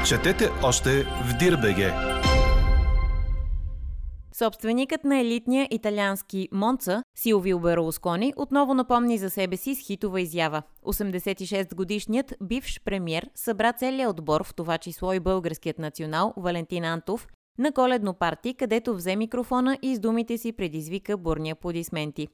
Четете 0.07 0.49
още 0.63 1.03
в 1.03 1.37
Дирбеге! 1.39 1.93
Собственикът 4.37 5.03
на 5.03 5.19
елитния 5.19 5.67
италиански 5.71 6.49
Монца, 6.51 7.03
Силвио 7.17 7.59
Берлускони, 7.59 8.33
отново 8.37 8.73
напомни 8.73 9.17
за 9.17 9.29
себе 9.29 9.57
си 9.57 9.75
с 9.75 9.79
хитова 9.79 10.21
изява. 10.21 10.61
86-годишният 10.85 12.33
бивш 12.43 12.81
премьер 12.85 13.29
събра 13.35 13.73
целият 13.73 14.09
отбор, 14.09 14.43
в 14.43 14.55
това 14.55 14.77
число 14.77 15.13
и 15.13 15.19
българският 15.19 15.79
национал 15.79 16.33
Валентин 16.37 16.83
Антов, 16.83 17.27
на 17.57 17.71
коледно 17.71 18.13
парти, 18.13 18.53
където 18.53 18.95
взе 18.95 19.15
микрофона 19.15 19.77
и 19.81 19.95
с 19.95 19.99
думите 19.99 20.37
си 20.37 20.51
предизвика 20.51 21.17
бурни 21.17 21.49
аплодисменти. 21.49 22.27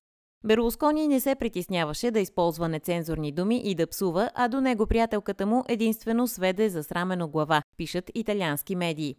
Берлускони 0.45 1.07
не 1.07 1.19
се 1.19 1.35
притесняваше 1.35 2.11
да 2.11 2.19
използва 2.19 2.69
нецензурни 2.69 3.31
думи 3.31 3.61
и 3.63 3.75
да 3.75 3.87
псува, 3.87 4.29
а 4.35 4.47
до 4.47 4.61
него 4.61 4.87
приятелката 4.87 5.45
му 5.45 5.63
единствено 5.67 6.27
сведе 6.27 6.69
за 6.69 6.83
срамено 6.83 7.27
глава, 7.27 7.61
пишат 7.77 8.11
италиански 8.15 8.75
медии. 8.75 9.15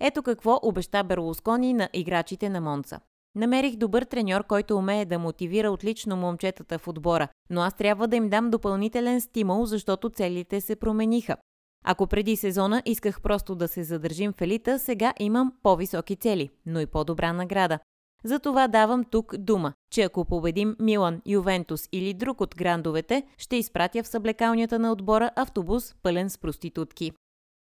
Ето 0.00 0.22
какво 0.22 0.60
обеща 0.62 1.04
Берлускони 1.04 1.72
на 1.72 1.88
играчите 1.92 2.48
на 2.48 2.60
Монца. 2.60 3.00
Намерих 3.34 3.76
добър 3.76 4.02
треньор, 4.02 4.44
който 4.44 4.76
умее 4.76 5.04
да 5.04 5.18
мотивира 5.18 5.70
отлично 5.70 6.16
момчетата 6.16 6.78
в 6.78 6.88
отбора, 6.88 7.28
но 7.50 7.60
аз 7.60 7.74
трябва 7.74 8.08
да 8.08 8.16
им 8.16 8.28
дам 8.28 8.50
допълнителен 8.50 9.20
стимул, 9.20 9.66
защото 9.66 10.10
целите 10.10 10.60
се 10.60 10.76
промениха. 10.76 11.36
Ако 11.84 12.06
преди 12.06 12.36
сезона 12.36 12.82
исках 12.84 13.20
просто 13.20 13.54
да 13.54 13.68
се 13.68 13.84
задържим 13.84 14.32
в 14.32 14.40
елита, 14.40 14.78
сега 14.78 15.14
имам 15.18 15.52
по-високи 15.62 16.16
цели, 16.16 16.50
но 16.66 16.80
и 16.80 16.86
по-добра 16.86 17.32
награда. 17.32 17.78
Затова 18.24 18.68
давам 18.68 19.04
тук 19.04 19.36
дума, 19.36 19.72
че 19.90 20.02
ако 20.02 20.24
победим 20.24 20.76
Милан, 20.80 21.22
Ювентус 21.26 21.88
или 21.92 22.14
друг 22.14 22.40
от 22.40 22.56
грандовете, 22.56 23.22
ще 23.38 23.56
изпратя 23.56 24.02
в 24.02 24.08
съблекалнята 24.08 24.78
на 24.78 24.92
отбора 24.92 25.30
автобус 25.36 25.94
пълен 26.02 26.30
с 26.30 26.38
проститутки. 26.38 27.12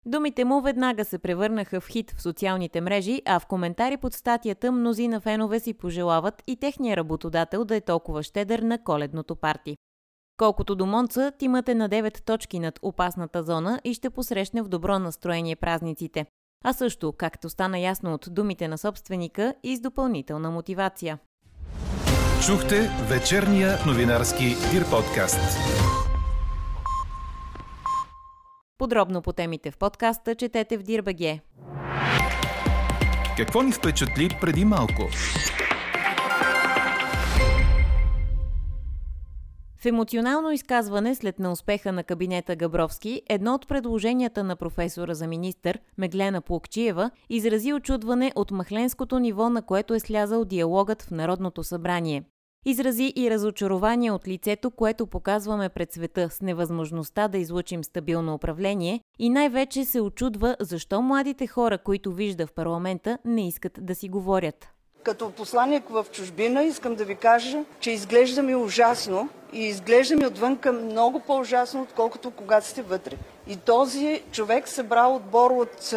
Думите 0.07 0.45
му 0.45 0.61
веднага 0.61 1.05
се 1.05 1.19
превърнаха 1.19 1.81
в 1.81 1.89
хит 1.89 2.11
в 2.11 2.23
социалните 2.23 2.81
мрежи, 2.81 3.23
а 3.25 3.41
в 3.41 3.47
коментари 3.47 3.97
под 3.97 4.15
статията 4.15 4.73
мнозина 4.73 5.21
фенове 5.21 5.61
си 5.61 5.75
пожелават 5.75 6.43
и 6.47 6.57
техния 6.57 6.97
работодател 6.97 7.65
да 7.65 7.77
е 7.77 7.81
толкова 7.81 8.23
щедър 8.23 8.59
на 8.59 8.85
коледното 8.85 9.37
парти. 9.37 9.77
Колкото 10.37 10.75
до 10.75 10.87
Монца, 10.87 11.33
тимът 11.39 11.69
е 11.69 11.75
на 11.75 11.89
9 11.89 12.21
точки 12.21 12.59
над 12.59 12.79
опасната 12.83 13.43
зона 13.43 13.81
и 13.85 13.95
ще 13.95 14.11
посрещне 14.11 14.63
в 14.63 14.69
добро 14.69 14.99
настроение 14.99 15.57
празниците. 15.57 16.27
А 16.65 16.73
също, 16.73 17.13
както 17.13 17.51
стана 17.51 17.79
ясно 17.79 18.15
от 18.15 18.29
думите 18.31 18.69
на 18.69 18.79
собственика, 18.79 19.55
и 19.63 19.77
с 19.77 19.81
допълнителна 19.81 20.51
мотивация. 20.51 21.19
Чухте 22.47 22.91
вечерния 23.09 23.79
новинарски 23.87 24.45
Дир 24.73 24.91
подкаст. 24.91 25.41
Подробно 28.79 29.23
по 29.23 29.33
темите 29.33 29.71
в 29.71 29.79
подкаста 29.79 30.35
четете 30.35 30.79
в 30.79 30.83
Дирбаге. 30.83 31.41
Какво 33.37 33.63
ни 33.63 33.73
впечатли 33.73 34.29
преди 34.41 34.65
малко? 34.65 35.09
В 39.79 39.87
емоционално 39.87 40.51
изказване 40.51 41.15
след 41.15 41.39
неуспеха 41.39 41.93
на 41.93 42.05
кабинета 42.05 42.57
Габровски, 42.57 43.23
едно 43.29 43.55
от 43.55 43.69
предложенията 43.69 44.45
на 44.45 44.57
професора 44.57 45.15
за 45.15 45.27
министър, 45.27 45.79
Меглена 45.99 46.41
Плукчиева, 46.41 47.11
изрази 47.31 47.73
очудване 47.73 48.33
от 48.35 48.51
махленското 48.51 49.19
ниво, 49.19 49.51
на 49.51 49.63
което 49.63 49.95
е 49.95 50.01
слязал 50.01 50.45
диалогът 50.45 51.03
в 51.03 51.11
Народното 51.11 51.65
събрание. 51.65 52.25
Изрази 52.69 53.13
и 53.17 53.31
разочарование 53.31 54.11
от 54.11 54.29
лицето, 54.29 54.71
което 54.71 55.07
показваме 55.07 55.69
пред 55.69 55.93
света 55.93 56.29
с 56.31 56.41
невъзможността 56.41 57.29
да 57.29 57.39
излучим 57.39 57.85
стабилно 57.85 58.35
управление 58.35 59.01
и 59.19 59.31
най-вече 59.31 59.85
се 59.85 60.01
очудва 60.01 60.57
защо 60.61 61.03
младите 61.03 61.47
хора, 61.47 61.79
които 61.79 62.13
вижда 62.13 62.47
в 62.47 62.53
парламента, 62.53 63.19
не 63.25 63.49
искат 63.49 63.73
да 63.81 63.95
си 63.95 64.09
говорят. 64.09 64.69
Като 65.03 65.31
посланник 65.31 65.89
в 65.89 66.07
чужбина 66.13 66.63
искам 66.63 66.95
да 66.95 67.05
ви 67.05 67.15
кажа, 67.15 67.65
че 67.81 67.91
изглежда 67.91 68.43
ми 68.43 68.55
ужасно 68.55 69.29
и 69.53 69.61
изглежда 69.61 70.17
ми 70.17 70.27
отвънка 70.27 70.73
много 70.73 71.21
по-ужасно, 71.21 71.83
отколкото 71.83 72.31
когато 72.31 72.67
сте 72.67 72.83
вътре. 72.83 73.17
И 73.49 73.57
този 73.57 74.23
човек 74.33 74.69
събрал 74.69 75.17
отбор 75.17 75.51
от 75.51 75.95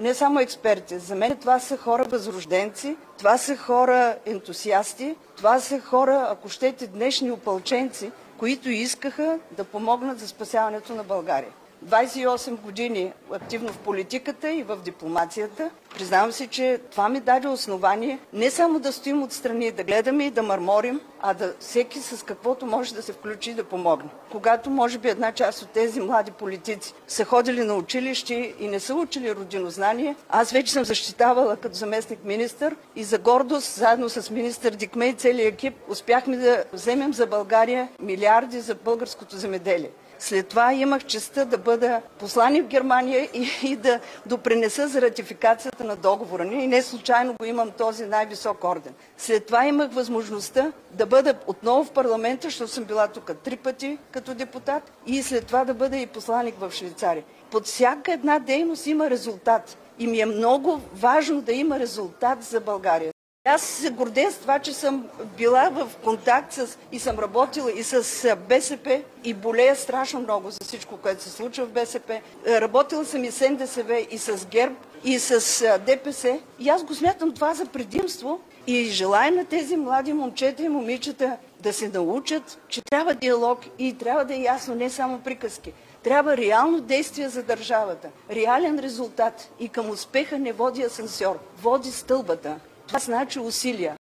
не 0.00 0.14
само 0.14 0.40
експерти. 0.40 0.98
За 0.98 1.14
мен 1.14 1.36
това 1.36 1.58
са 1.58 1.76
хора 1.76 2.04
възрожденци, 2.04 2.96
това 3.18 3.38
са 3.38 3.56
хора 3.56 4.16
ентусиасти, 4.26 5.16
това 5.36 5.60
са 5.60 5.80
хора, 5.80 6.26
ако 6.30 6.48
щете, 6.48 6.86
днешни 6.86 7.30
опълченци, 7.30 8.10
които 8.38 8.70
искаха 8.70 9.38
да 9.50 9.64
помогнат 9.64 10.18
за 10.18 10.28
спасяването 10.28 10.94
на 10.94 11.04
България. 11.04 11.52
28 11.86 12.60
години 12.60 13.12
активно 13.32 13.68
в 13.72 13.78
политиката 13.78 14.50
и 14.50 14.62
в 14.62 14.76
дипломацията. 14.76 15.70
Признавам 15.94 16.32
си, 16.32 16.46
че 16.46 16.80
това 16.90 17.08
ми 17.08 17.20
даде 17.20 17.48
основание 17.48 18.18
не 18.32 18.50
само 18.50 18.80
да 18.80 18.92
стоим 18.92 19.22
отстрани, 19.22 19.72
да 19.72 19.84
гледаме 19.84 20.24
и 20.24 20.30
да 20.30 20.42
мърморим, 20.42 21.00
а 21.20 21.34
да 21.34 21.54
всеки 21.60 22.00
с 22.00 22.24
каквото 22.24 22.66
може 22.66 22.94
да 22.94 23.02
се 23.02 23.12
включи 23.12 23.50
и 23.50 23.54
да 23.54 23.64
помогне. 23.64 24.10
Когато 24.32 24.70
може 24.70 24.98
би 24.98 25.08
една 25.08 25.32
част 25.32 25.62
от 25.62 25.68
тези 25.68 26.00
млади 26.00 26.30
политици 26.30 26.94
са 27.08 27.24
ходили 27.24 27.64
на 27.64 27.74
училище 27.74 28.54
и 28.60 28.68
не 28.68 28.80
са 28.80 28.94
учили 28.94 29.34
родинознание, 29.34 30.16
аз 30.28 30.50
вече 30.50 30.72
съм 30.72 30.84
защитавала 30.84 31.56
като 31.56 31.74
заместник 31.74 32.24
министър 32.24 32.76
и 32.96 33.04
за 33.04 33.18
гордост, 33.18 33.74
заедно 33.74 34.08
с 34.08 34.30
министър 34.30 34.70
Дикме 34.70 35.06
и 35.06 35.14
целият 35.14 35.54
екип, 35.54 35.74
успяхме 35.88 36.36
да 36.36 36.64
вземем 36.72 37.14
за 37.14 37.26
България 37.26 37.88
милиарди 38.00 38.60
за 38.60 38.74
българското 38.74 39.36
земеделие. 39.36 39.90
След 40.22 40.48
това 40.48 40.72
имах 40.72 41.04
честа 41.04 41.44
да 41.44 41.58
бъда 41.58 42.00
послани 42.18 42.62
в 42.62 42.66
Германия 42.66 43.28
и, 43.34 43.50
и 43.62 43.76
да 43.76 44.00
допринеса 44.26 44.88
за 44.88 45.02
ратификацията 45.02 45.84
на 45.84 45.96
договора. 45.96 46.44
И 46.44 46.66
не 46.66 46.82
случайно 46.82 47.34
го 47.40 47.44
имам 47.44 47.70
този 47.70 48.06
най-висок 48.06 48.64
орден. 48.64 48.94
След 49.18 49.46
това 49.46 49.66
имах 49.66 49.92
възможността 49.92 50.72
да 50.90 51.06
бъда 51.06 51.34
отново 51.46 51.84
в 51.84 51.90
парламента, 51.90 52.46
защото 52.46 52.70
съм 52.70 52.84
била 52.84 53.08
тук 53.08 53.30
три 53.44 53.56
пъти 53.56 53.98
като 54.10 54.34
депутат 54.34 54.92
и 55.06 55.22
след 55.22 55.46
това 55.46 55.64
да 55.64 55.74
бъда 55.74 55.96
и 55.96 56.06
посланик 56.06 56.54
в 56.60 56.72
Швейцария. 56.72 57.24
Под 57.50 57.66
всяка 57.66 58.12
една 58.12 58.38
дейност 58.38 58.86
има 58.86 59.10
резултат. 59.10 59.76
И 59.98 60.06
ми 60.06 60.20
е 60.20 60.26
много 60.26 60.80
важно 60.94 61.40
да 61.40 61.52
има 61.52 61.78
резултат 61.78 62.42
за 62.42 62.60
България. 62.60 63.12
Аз 63.44 63.62
се 63.62 63.90
гордея 63.90 64.32
с 64.32 64.38
това, 64.38 64.58
че 64.58 64.72
съм 64.72 65.08
била 65.36 65.68
в 65.70 65.90
контакт 66.04 66.52
с, 66.52 66.78
и 66.92 66.98
съм 66.98 67.18
работила 67.18 67.72
и 67.72 67.82
с 67.82 68.36
БСП 68.48 69.02
и 69.24 69.34
болея 69.34 69.76
страшно 69.76 70.20
много 70.20 70.50
за 70.50 70.58
всичко, 70.62 70.96
което 70.96 71.22
се 71.22 71.30
случва 71.30 71.66
в 71.66 71.70
БСП. 71.70 72.20
Работила 72.46 73.04
съм 73.04 73.24
и 73.24 73.30
с 73.30 73.50
НДСВ, 73.50 74.06
и 74.10 74.18
с 74.18 74.46
ГЕРБ, 74.46 74.74
и 75.04 75.18
с 75.18 75.78
ДПС. 75.86 76.40
И 76.58 76.68
аз 76.68 76.84
го 76.84 76.94
смятам 76.94 77.34
това 77.34 77.54
за 77.54 77.66
предимство 77.66 78.40
и 78.66 78.84
желая 78.84 79.32
на 79.32 79.44
тези 79.44 79.76
млади 79.76 80.12
момчета 80.12 80.62
и 80.62 80.68
момичета 80.68 81.36
да 81.60 81.72
се 81.72 81.88
научат, 81.88 82.58
че 82.68 82.82
трябва 82.82 83.14
диалог 83.14 83.58
и 83.78 83.98
трябва 83.98 84.24
да 84.24 84.34
е 84.34 84.42
ясно 84.42 84.74
не 84.74 84.90
само 84.90 85.18
приказки. 85.18 85.72
Трябва 86.02 86.36
реално 86.36 86.80
действие 86.80 87.28
за 87.28 87.42
държавата, 87.42 88.08
реален 88.30 88.78
резултат 88.78 89.50
и 89.60 89.68
към 89.68 89.90
успеха 89.90 90.38
не 90.38 90.52
води 90.52 90.82
асансьор, 90.82 91.38
води 91.62 91.90
стълбата. 91.90 92.56
Това 92.90 93.00
значи 93.00 93.38
усилия. 93.40 93.96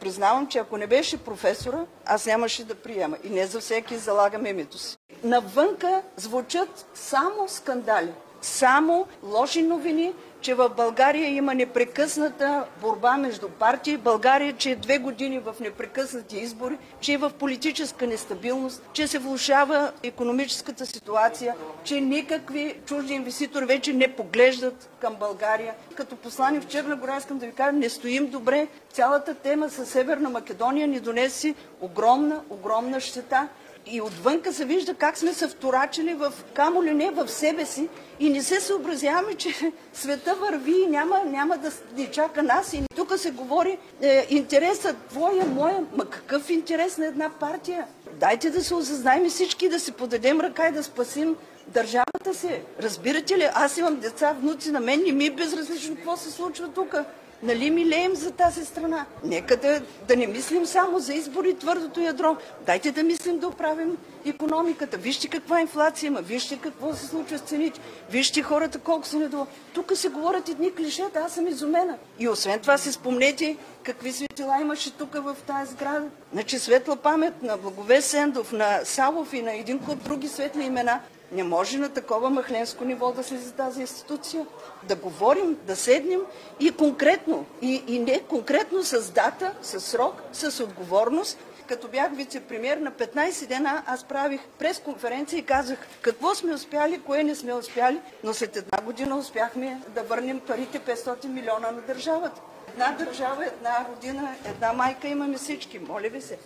Признавам, 0.00 0.46
че 0.46 0.58
ако 0.58 0.76
не 0.76 0.86
беше 0.86 1.24
професора, 1.24 1.86
аз 2.06 2.26
нямаше 2.26 2.64
да 2.64 2.74
приема. 2.74 3.16
И 3.24 3.30
не 3.30 3.46
за 3.46 3.60
всеки 3.60 3.96
залагам 3.96 4.46
името 4.46 4.78
си. 4.78 4.96
Навънка 5.22 6.02
звучат 6.16 6.86
само 6.94 7.48
скандали, 7.48 8.12
само 8.42 9.06
лоши 9.22 9.62
новини, 9.62 10.12
че 10.44 10.54
в 10.54 10.68
България 10.68 11.28
има 11.28 11.54
непрекъсната 11.54 12.64
борба 12.80 13.16
между 13.16 13.48
партии, 13.48 13.96
България, 13.96 14.52
че 14.52 14.70
е 14.70 14.76
две 14.76 14.98
години 14.98 15.38
в 15.38 15.54
непрекъснати 15.60 16.36
избори, 16.36 16.78
че 17.00 17.12
е 17.12 17.16
в 17.16 17.30
политическа 17.30 18.06
нестабилност, 18.06 18.82
че 18.92 19.06
се 19.06 19.18
влушава 19.18 19.92
економическата 20.02 20.86
ситуация, 20.86 21.54
че 21.84 22.00
никакви 22.00 22.74
чужди 22.86 23.14
инвеститори 23.14 23.64
вече 23.64 23.92
не 23.92 24.16
поглеждат 24.16 24.90
към 25.00 25.14
България. 25.14 25.74
Като 25.94 26.16
послани 26.16 26.60
в 26.60 26.66
Черна 26.66 26.96
гора 26.96 27.16
искам 27.18 27.38
да 27.38 27.46
ви 27.46 27.52
кажа, 27.52 27.72
не 27.72 27.88
стоим 27.88 28.30
добре. 28.30 28.68
Цялата 28.92 29.34
тема 29.34 29.70
с 29.70 29.86
Северна 29.86 30.30
Македония 30.30 30.88
ни 30.88 31.00
донеси 31.00 31.54
огромна, 31.80 32.40
огромна 32.50 33.00
щета 33.00 33.48
и 33.86 34.00
отвънка 34.00 34.52
се 34.52 34.64
вижда 34.64 34.94
как 34.94 35.18
сме 35.18 35.34
се 35.34 35.48
вторачили 35.48 36.14
в 36.14 36.32
камо 36.54 36.82
ли 36.82 36.94
не 36.94 37.10
в 37.10 37.28
себе 37.28 37.66
си 37.66 37.88
и 38.20 38.30
не 38.30 38.42
се 38.42 38.60
съобразяваме, 38.60 39.34
че 39.34 39.72
света 39.92 40.34
върви 40.34 40.82
и 40.82 40.86
няма, 40.86 41.24
няма 41.24 41.58
да 41.58 41.70
ни 41.96 42.06
чака 42.06 42.42
нас. 42.42 42.72
И 42.72 42.82
тук 42.96 43.18
се 43.18 43.30
говори 43.30 43.78
е, 44.02 44.26
интересът 44.30 44.96
твоя, 45.08 45.46
моя. 45.46 45.84
Ма 45.96 46.04
какъв 46.04 46.50
интерес 46.50 46.98
на 46.98 47.06
една 47.06 47.30
партия? 47.40 47.86
Дайте 48.12 48.50
да 48.50 48.64
се 48.64 48.74
осъзнаем 48.74 49.30
всички, 49.30 49.68
да 49.68 49.80
си 49.80 49.92
подадем 49.92 50.40
ръка 50.40 50.68
и 50.68 50.72
да 50.72 50.82
спасим 50.82 51.36
държавата 51.66 52.34
си. 52.34 52.60
Разбирате 52.82 53.38
ли? 53.38 53.48
Аз 53.54 53.76
имам 53.76 53.96
деца, 53.96 54.36
внуци 54.40 54.70
на 54.70 54.80
мен, 54.80 55.06
и 55.06 55.12
ми 55.12 55.26
е 55.26 55.30
безразлично 55.30 55.96
какво 55.96 56.16
се 56.16 56.30
случва 56.30 56.68
тук. 56.68 56.96
Нали 57.44 57.70
милеем 57.70 58.14
за 58.14 58.30
тази 58.30 58.64
страна? 58.64 59.06
Нека 59.24 59.56
да, 59.56 59.82
да 60.08 60.16
не 60.16 60.26
мислим 60.26 60.66
само 60.66 60.98
за 60.98 61.14
избори 61.14 61.54
твърдото 61.54 62.00
ядро. 62.00 62.36
Дайте 62.66 62.92
да 62.92 63.02
мислим 63.02 63.38
да 63.38 63.48
оправим 63.48 63.96
економиката. 64.26 64.96
Вижте 64.96 65.28
каква 65.28 65.60
инфлация 65.60 66.06
има, 66.06 66.22
вижте 66.22 66.58
какво 66.62 66.94
се 66.94 67.06
случва 67.06 67.38
с 67.38 67.40
цените, 67.40 67.80
вижте 68.10 68.42
хората 68.42 68.78
колко 68.78 69.06
са 69.06 69.18
недоволни. 69.18 69.50
Тук 69.74 69.92
се 69.94 70.08
говорят 70.08 70.48
едни 70.48 70.74
клишета, 70.74 71.22
аз 71.26 71.32
съм 71.32 71.46
изумена. 71.46 71.96
И 72.18 72.28
освен 72.28 72.60
това 72.60 72.78
си 72.78 72.92
спомнете 72.92 73.56
какви 73.82 74.12
светила 74.12 74.60
имаше 74.60 74.92
тук 74.92 75.14
в 75.14 75.36
тази 75.46 75.72
сграда. 75.72 76.06
Значи 76.32 76.58
светла 76.58 76.96
памет 76.96 77.42
на 77.42 77.56
Благове 77.56 78.00
Сендов, 78.00 78.52
на 78.52 78.80
Савов 78.84 79.32
и 79.32 79.42
на 79.42 79.54
един 79.54 79.78
куп 79.78 80.04
други 80.04 80.28
светли 80.28 80.62
имена. 80.62 81.00
Не 81.34 81.42
може 81.42 81.78
на 81.78 81.88
такова 81.88 82.30
махленско 82.30 82.84
ниво 82.84 83.12
да 83.12 83.22
се 83.22 83.38
за 83.38 83.52
тази 83.52 83.80
институция. 83.80 84.46
Да 84.82 84.96
говорим, 84.96 85.56
да 85.66 85.76
седнем 85.76 86.20
и 86.60 86.70
конкретно, 86.70 87.46
и, 87.62 87.82
и 87.86 87.98
не 87.98 88.20
конкретно 88.20 88.82
с 88.82 89.10
дата, 89.10 89.54
с 89.62 89.80
срок, 89.80 90.22
с 90.32 90.64
отговорност. 90.64 91.38
Като 91.66 91.88
бях 91.88 92.12
вице-премьер 92.12 92.76
на 92.76 92.92
15 92.92 93.46
дена, 93.46 93.82
аз 93.86 94.04
правих 94.04 94.40
пресконференция 94.58 95.38
и 95.38 95.42
казах 95.42 95.78
какво 96.02 96.34
сме 96.34 96.54
успяли, 96.54 97.00
кое 97.06 97.24
не 97.24 97.34
сме 97.34 97.54
успяли, 97.54 98.00
но 98.24 98.34
след 98.34 98.56
една 98.56 98.78
година 98.84 99.16
успяхме 99.16 99.80
да 99.88 100.02
върнем 100.02 100.40
парите 100.40 100.80
500 100.80 101.26
милиона 101.26 101.70
на 101.70 101.80
държавата. 101.80 102.40
Една 102.72 102.96
държава, 102.98 103.44
една 103.44 103.86
родина, 103.90 104.34
една 104.44 104.72
майка 104.72 105.08
имаме 105.08 105.36
всички. 105.36 105.78
Моля 105.78 106.08
ви 106.08 106.20
се. 106.20 106.38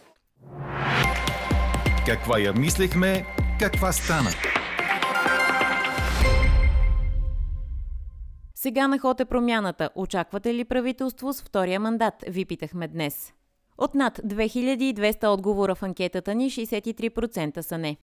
Каква 2.06 2.38
я 2.38 2.52
мислехме, 2.52 3.24
каква 3.60 3.92
стана? 3.92 4.30
Сега 8.60 8.88
на 8.88 8.98
ход 8.98 9.20
е 9.20 9.24
промяната. 9.24 9.90
Очаквате 9.94 10.54
ли 10.54 10.64
правителство 10.64 11.32
с 11.32 11.42
втория 11.42 11.80
мандат? 11.80 12.14
Ви 12.28 12.44
питахме 12.44 12.88
днес. 12.88 13.32
От 13.78 13.94
над 13.94 14.18
2200 14.18 15.26
отговора 15.26 15.74
в 15.74 15.82
анкетата 15.82 16.34
ни 16.34 16.50
63% 16.50 17.60
са 17.60 17.78
не. 17.78 17.96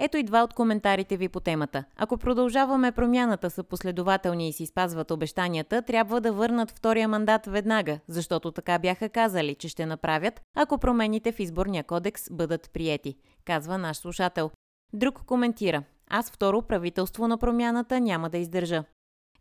Ето 0.00 0.16
и 0.16 0.22
два 0.22 0.42
от 0.42 0.54
коментарите 0.54 1.16
ви 1.16 1.28
по 1.28 1.40
темата. 1.40 1.84
Ако 1.96 2.18
продължаваме 2.18 2.92
промяната 2.92 3.50
са 3.50 3.64
последователни 3.64 4.48
и 4.48 4.52
си 4.52 4.66
спазват 4.66 5.10
обещанията, 5.10 5.82
трябва 5.82 6.20
да 6.20 6.32
върнат 6.32 6.70
втория 6.70 7.08
мандат 7.08 7.46
веднага, 7.46 7.98
защото 8.08 8.52
така 8.52 8.78
бяха 8.78 9.08
казали, 9.08 9.54
че 9.54 9.68
ще 9.68 9.86
направят, 9.86 10.40
ако 10.56 10.78
промените 10.78 11.32
в 11.32 11.40
изборния 11.40 11.84
кодекс 11.84 12.30
бъдат 12.30 12.70
приети, 12.72 13.16
казва 13.44 13.78
наш 13.78 13.96
слушател. 13.96 14.50
Друг 14.92 15.24
коментира. 15.26 15.82
Аз 16.10 16.30
второ 16.30 16.62
правителство 16.62 17.28
на 17.28 17.38
промяната 17.38 18.00
няма 18.00 18.30
да 18.30 18.38
издържа. 18.38 18.84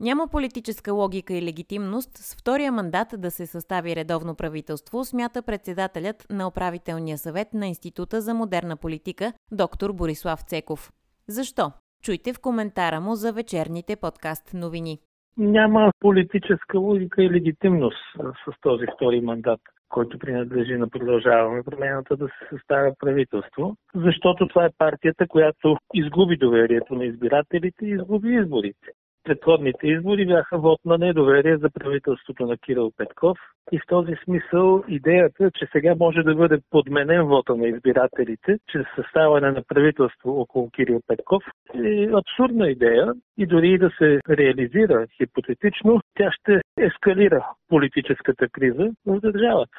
Няма 0.02 0.28
политическа 0.28 0.94
логика 0.94 1.34
и 1.34 1.42
легитимност 1.42 2.18
с 2.18 2.42
втория 2.42 2.72
мандат 2.72 3.08
да 3.18 3.32
се 3.32 3.46
състави 3.46 3.96
редовно 3.96 4.36
правителство, 4.36 5.04
смята 5.04 5.42
председателят 5.42 6.28
на 6.30 6.48
управителния 6.48 7.18
съвет 7.18 7.48
на 7.54 7.68
Института 7.68 8.22
за 8.22 8.34
модерна 8.34 8.78
политика, 8.78 9.34
доктор 9.52 9.94
Борислав 9.94 10.40
Цеков. 10.42 10.92
Защо? 11.28 11.72
Чуйте 12.04 12.34
в 12.34 12.42
коментара 12.42 13.00
му 13.02 13.16
за 13.16 13.34
вечерните 13.34 13.96
подкаст 13.96 14.54
новини. 14.54 14.98
Няма 15.38 15.92
политическа 16.00 16.80
логика 16.80 17.24
и 17.24 17.32
легитимност 17.32 18.06
с 18.18 18.62
този 18.62 18.86
втори 18.96 19.22
мандат. 19.22 19.60
който 19.90 20.20
принадлежи 20.20 20.74
на 20.74 20.90
продължаваме 20.90 21.64
промената 21.64 22.18
да 22.18 22.28
се 22.28 22.56
съставя 22.56 22.94
правителство, 23.00 23.76
защото 23.96 24.48
това 24.48 24.66
е 24.66 24.78
партията, 24.78 25.28
която 25.28 25.78
изгуби 25.94 26.38
доверието 26.38 26.96
на 26.96 27.06
избирателите 27.06 27.86
и 27.86 27.92
изгуби 27.92 28.34
изборите 28.34 28.88
предходните 29.30 29.88
избори 29.88 30.26
бяха 30.26 30.58
вод 30.58 30.80
на 30.86 30.98
недоверие 30.98 31.58
за 31.58 31.70
правителството 31.70 32.46
на 32.46 32.58
Кирил 32.58 32.92
Петков 32.98 33.38
и 33.72 33.80
в 33.80 33.82
този 33.88 34.14
смисъл 34.24 34.84
идеята, 34.88 35.52
че 35.52 35.66
сега 35.72 35.96
може 36.00 36.24
да 36.24 36.36
бъде 36.36 36.60
подменен 36.70 37.24
вота 37.26 37.56
на 37.56 37.68
избирателите 37.68 38.58
чрез 38.68 38.86
съставане 38.96 39.52
на 39.52 39.64
правителство 39.68 40.42
около 40.42 40.70
Кирил 40.70 41.02
Петков 41.08 41.44
е 41.74 42.10
абсурдна 42.14 42.70
идея 42.70 43.14
и 43.38 43.46
дори 43.46 43.78
да 43.78 43.90
се 43.98 44.20
реализира 44.30 45.06
хипотетично, 45.18 46.02
тя 46.18 46.32
ще 46.32 46.62
ескалира 46.78 47.46
политическата 47.68 48.50
криза 48.50 48.90
в 49.06 49.20
държавата. 49.20 49.78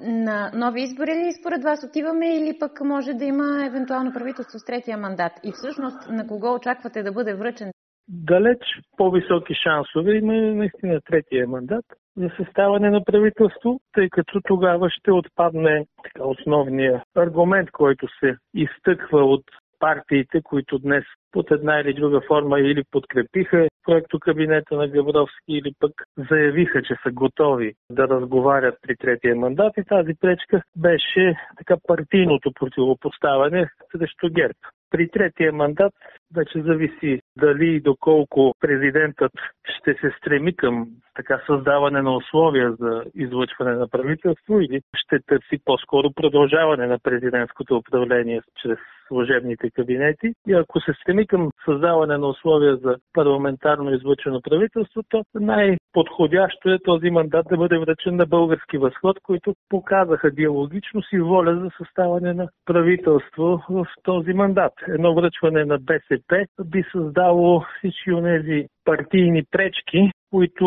На 0.00 0.50
нови 0.54 0.82
избори 0.82 1.10
ли 1.10 1.32
според 1.40 1.62
вас 1.62 1.84
отиваме 1.84 2.36
или 2.36 2.58
пък 2.58 2.80
може 2.80 3.12
да 3.12 3.24
има 3.24 3.66
евентуално 3.66 4.12
правителство 4.12 4.58
с 4.58 4.64
третия 4.64 4.98
мандат? 4.98 5.32
И 5.44 5.52
всъщност 5.52 6.10
на 6.10 6.26
кого 6.26 6.54
очаквате 6.54 7.02
да 7.02 7.12
бъде 7.12 7.34
връчен 7.34 7.72
далеч 8.12 8.58
по-високи 8.96 9.54
шансове 9.54 10.14
има 10.14 10.32
наистина 10.32 11.00
третия 11.00 11.48
мандат 11.48 11.84
за 12.16 12.30
съставане 12.36 12.90
на 12.90 13.04
правителство, 13.04 13.80
тъй 13.92 14.08
като 14.08 14.40
тогава 14.44 14.90
ще 14.90 15.12
отпадне 15.12 15.86
така, 16.04 16.24
основния 16.24 17.02
аргумент, 17.16 17.70
който 17.70 18.06
се 18.20 18.36
изтъква 18.54 19.24
от 19.24 19.44
партиите, 19.78 20.42
които 20.42 20.78
днес 20.78 21.04
под 21.32 21.50
една 21.50 21.80
или 21.80 21.94
друга 21.94 22.20
форма 22.28 22.60
или 22.60 22.82
подкрепиха 22.90 23.68
проекто 23.84 24.18
кабинета 24.20 24.74
на 24.74 24.88
Габровски 24.88 25.48
или 25.48 25.72
пък 25.80 25.92
заявиха, 26.30 26.82
че 26.82 26.94
са 27.02 27.10
готови 27.12 27.74
да 27.90 28.08
разговарят 28.08 28.74
при 28.82 28.96
третия 28.96 29.36
мандат 29.36 29.72
и 29.76 29.84
тази 29.84 30.12
пречка 30.20 30.62
беше 30.76 31.34
така 31.56 31.76
партийното 31.86 32.52
противопоставяне 32.52 33.68
срещу 33.92 34.28
ГЕРБ. 34.30 34.58
При 34.90 35.08
третия 35.08 35.52
мандат 35.52 35.92
вече 36.36 36.62
зависи 36.62 37.20
дали 37.36 37.74
и 37.74 37.80
доколко 37.80 38.54
президентът 38.60 39.32
ще 39.64 39.94
се 39.94 40.14
стреми 40.18 40.56
към 40.56 40.86
така 41.14 41.40
създаване 41.46 42.02
на 42.02 42.16
условия 42.16 42.72
за 42.80 43.04
излъчване 43.14 43.72
на 43.72 43.88
правителство 43.88 44.60
или 44.60 44.80
ще 44.96 45.18
търси 45.26 45.58
по-скоро 45.64 46.12
продължаване 46.12 46.86
на 46.86 46.98
президентското 46.98 47.76
управление 47.76 48.40
чрез 48.62 48.78
служебните 49.08 49.70
кабинети. 49.70 50.32
И 50.46 50.52
ако 50.52 50.80
се 50.80 50.92
стреми 50.92 51.26
към 51.26 51.50
създаване 51.64 52.18
на 52.18 52.26
условия 52.26 52.76
за 52.76 52.96
парламентарно 53.12 53.94
излъчено 53.94 54.40
правителство, 54.42 55.02
то 55.08 55.24
най-подходящо 55.34 56.70
е 56.70 56.78
този 56.84 57.10
мандат 57.10 57.46
да 57.50 57.56
бъде 57.56 57.78
връчен 57.78 58.16
на 58.16 58.26
български 58.26 58.78
възход, 58.78 59.20
които 59.22 59.54
показаха 59.68 60.30
диалогично 60.30 61.02
си 61.02 61.20
воля 61.20 61.56
за 61.56 61.70
съставане 61.78 62.32
на 62.34 62.48
правителство 62.64 63.62
в 63.70 63.86
този 64.02 64.32
мандат. 64.32 64.72
Едно 64.88 65.14
връчване 65.14 65.64
на 65.64 65.78
БСП 65.78 66.21
би 66.64 66.84
създало 66.92 67.64
всички 67.78 68.10
тези 68.24 68.66
партийни 68.84 69.42
пречки, 69.50 70.10
които 70.30 70.66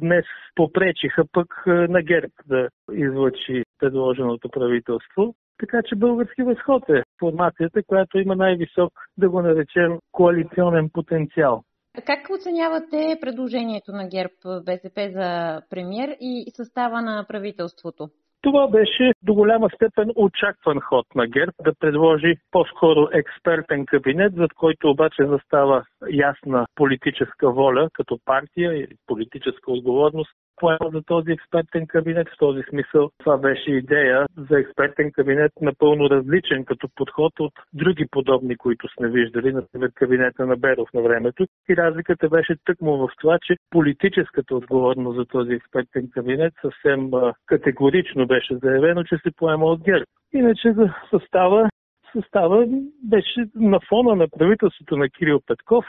днес 0.00 0.24
попречиха 0.54 1.24
пък 1.32 1.62
на 1.66 2.02
ГЕРБ 2.02 2.32
да 2.46 2.68
излъчи 2.92 3.64
предложеното 3.78 4.48
правителство. 4.48 5.34
Така 5.58 5.82
че 5.88 5.96
български 5.96 6.42
възход 6.42 6.88
е 6.88 7.02
формацията, 7.18 7.82
която 7.82 8.18
има 8.18 8.36
най-висок, 8.36 8.92
да 9.16 9.30
го 9.30 9.42
наречем, 9.42 9.98
коалиционен 10.12 10.90
потенциал. 10.92 11.62
Как 12.06 12.30
оценявате 12.30 13.18
предложението 13.20 13.92
на 13.92 14.08
ГЕРБ 14.08 14.62
БСП 14.64 15.10
за 15.12 15.60
премьер 15.70 16.16
и 16.20 16.52
състава 16.56 17.02
на 17.02 17.24
правителството? 17.28 18.08
Това 18.42 18.68
беше 18.68 19.12
до 19.22 19.34
голяма 19.34 19.68
степен 19.74 20.10
очакван 20.16 20.80
ход 20.80 21.06
на 21.14 21.26
ГЕРБ 21.26 21.52
да 21.64 21.74
предложи 21.74 22.34
по-скоро 22.50 23.08
експертен 23.12 23.86
кабинет, 23.86 24.34
зад 24.34 24.52
който 24.52 24.90
обаче 24.90 25.26
застава 25.26 25.84
ясна 26.10 26.66
политическа 26.74 27.50
воля 27.50 27.88
като 27.92 28.18
партия 28.24 28.74
и 28.74 28.86
политическа 29.06 29.72
отговорност 29.72 30.30
поема 30.62 30.90
за 30.92 31.02
този 31.02 31.32
експертен 31.32 31.86
кабинет. 31.86 32.28
В 32.28 32.38
този 32.38 32.62
смисъл 32.68 33.10
това 33.18 33.36
беше 33.36 33.70
идея 33.70 34.26
за 34.50 34.58
експертен 34.58 35.12
кабинет 35.12 35.52
напълно 35.60 36.10
различен 36.10 36.64
като 36.64 36.88
подход 36.96 37.40
от 37.40 37.52
други 37.72 38.06
подобни, 38.10 38.56
които 38.56 38.88
сме 38.88 39.08
виждали, 39.08 39.52
например 39.52 39.90
кабинета 39.94 40.46
на 40.46 40.56
Беров 40.56 40.88
на 40.94 41.02
времето. 41.02 41.46
И 41.68 41.76
разликата 41.76 42.28
беше 42.28 42.56
тъкмо 42.64 42.96
в 42.96 43.08
това, 43.20 43.38
че 43.46 43.56
политическата 43.70 44.56
отговорност 44.56 45.16
за 45.16 45.24
този 45.24 45.52
експертен 45.52 46.08
кабинет 46.14 46.52
съвсем 46.60 47.10
категорично 47.46 48.26
беше 48.26 48.56
заявено, 48.62 49.04
че 49.04 49.16
се 49.16 49.30
поема 49.36 49.64
от 49.66 49.82
ГЕРБ. 49.82 50.04
Иначе 50.32 50.72
за 50.72 50.94
състава 51.10 51.68
състава 52.12 52.66
беше 53.04 53.44
на 53.54 53.80
фона 53.88 54.16
на 54.16 54.28
правителството 54.38 54.96
на 54.96 55.08
Кирил 55.08 55.40
Петков, 55.46 55.84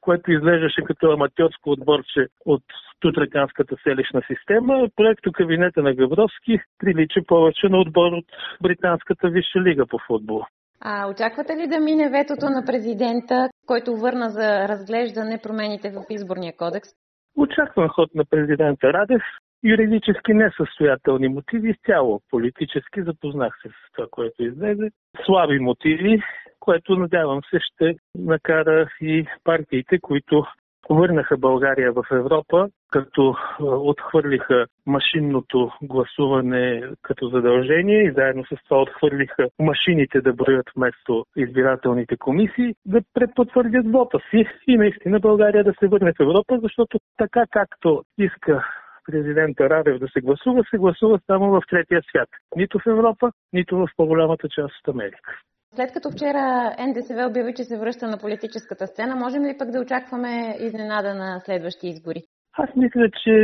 което 0.00 0.32
изглеждаше 0.32 0.82
като 0.86 1.10
аматьорско 1.10 1.70
отборче 1.70 2.26
от 2.46 2.62
тутраканската 3.00 3.76
селищна 3.82 4.22
система. 4.26 4.88
Проекто 4.96 5.32
кабинета 5.32 5.82
на 5.82 5.94
Гавровски 5.94 6.60
прилича 6.78 7.20
повече 7.26 7.68
на 7.68 7.78
отбор 7.78 8.12
от 8.12 8.24
Британската 8.62 9.28
висша 9.28 9.60
лига 9.60 9.86
по 9.86 9.98
футбол. 10.06 10.42
А 10.80 11.10
очаквате 11.10 11.52
ли 11.56 11.66
да 11.68 11.80
мине 11.80 12.10
ветото 12.10 12.46
на 12.46 12.62
президента, 12.66 13.48
който 13.66 13.96
върна 13.96 14.30
за 14.30 14.68
разглеждане 14.68 15.40
промените 15.42 15.90
в 15.90 16.04
изборния 16.10 16.56
кодекс? 16.56 16.88
Очаквам 17.36 17.88
ход 17.88 18.14
на 18.14 18.24
президента 18.24 18.92
Радев 18.92 19.22
юридически 19.64 20.34
несъстоятелни 20.34 21.28
мотиви, 21.28 21.70
изцяло 21.70 22.20
политически. 22.30 23.02
Запознах 23.02 23.54
се 23.62 23.68
с 23.68 23.92
това, 23.92 24.08
което 24.10 24.44
излезе. 24.44 24.90
Слаби 25.26 25.58
мотиви, 25.58 26.22
което 26.68 26.96
надявам 26.96 27.40
се 27.50 27.58
ще 27.60 27.94
накара 28.14 28.88
и 29.00 29.26
партиите, 29.44 29.98
които 29.98 30.44
върнаха 30.90 31.36
България 31.36 31.92
в 31.92 32.04
Европа, 32.12 32.68
като 32.90 33.36
отхвърлиха 33.60 34.66
машинното 34.86 35.70
гласуване 35.82 36.82
като 37.02 37.28
задължение 37.28 38.02
и 38.02 38.12
заедно 38.12 38.44
с 38.44 38.56
това 38.68 38.82
отхвърлиха 38.82 39.48
машините 39.58 40.20
да 40.20 40.32
броят 40.32 40.66
вместо 40.76 41.24
избирателните 41.36 42.16
комисии, 42.16 42.74
да 42.86 43.00
препотвърдят 43.14 43.92
вота 43.92 44.18
си 44.30 44.46
и 44.66 44.76
наистина 44.76 45.20
България 45.20 45.64
да 45.64 45.72
се 45.80 45.88
върне 45.88 46.12
в 46.12 46.20
Европа, 46.20 46.58
защото 46.62 46.98
така 47.16 47.44
както 47.50 48.02
иска 48.18 48.64
президента 49.06 49.70
Радев 49.70 49.98
да 49.98 50.08
се 50.08 50.20
гласува, 50.20 50.64
се 50.70 50.78
гласува 50.78 51.20
само 51.26 51.50
в 51.50 51.62
третия 51.70 52.02
свят. 52.02 52.28
Нито 52.56 52.78
в 52.78 52.86
Европа, 52.86 53.30
нито 53.52 53.76
в 53.76 53.88
по-голямата 53.96 54.48
част 54.48 54.74
от 54.80 54.94
Америка. 54.94 55.38
След 55.78 55.92
като 55.92 56.10
вчера 56.10 56.74
НДСВ 56.86 57.26
обяви, 57.30 57.54
че 57.54 57.64
се 57.64 57.78
връща 57.78 58.06
на 58.08 58.18
политическата 58.18 58.86
сцена, 58.86 59.16
можем 59.16 59.42
ли 59.44 59.58
пък 59.58 59.70
да 59.70 59.80
очакваме 59.80 60.56
изненада 60.60 61.14
на 61.14 61.40
следващи 61.40 61.86
избори? 61.88 62.20
Аз 62.52 62.70
мисля, 62.76 63.10
че 63.24 63.34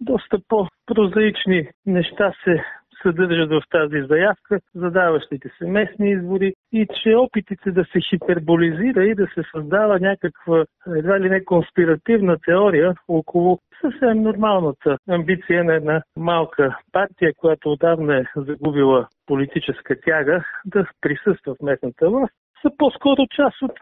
доста 0.00 0.38
по-прозаични 0.48 1.68
неща 1.86 2.32
се 2.44 2.64
съдържат 3.06 3.50
в 3.50 3.62
тази 3.70 4.06
заявка, 4.08 4.60
задаващите 4.74 5.48
се 5.58 5.66
местни 5.66 6.10
избори 6.10 6.54
и 6.72 6.86
че 7.02 7.14
опитите 7.14 7.70
да 7.70 7.84
се 7.84 8.00
хиперболизира 8.00 9.04
и 9.04 9.14
да 9.14 9.26
се 9.34 9.42
създава 9.54 9.98
някаква 10.00 10.64
едва 10.96 11.20
ли 11.20 11.28
не 11.30 11.44
конспиративна 11.44 12.36
теория 12.44 12.94
около 13.08 13.58
съвсем 13.80 14.22
нормалната 14.22 14.98
амбиция 15.08 15.64
на 15.64 15.74
една 15.74 16.02
малка 16.16 16.78
партия, 16.92 17.32
която 17.36 17.72
отдавна 17.72 18.18
е 18.18 18.24
загубила 18.36 19.08
политическа 19.26 20.00
тяга 20.00 20.44
да 20.64 20.86
присъства 21.00 21.54
в 21.54 21.62
местната 21.62 22.10
власт, 22.10 22.34
са 22.62 22.70
по-скоро 22.78 23.26
част 23.36 23.62
от 23.62 23.72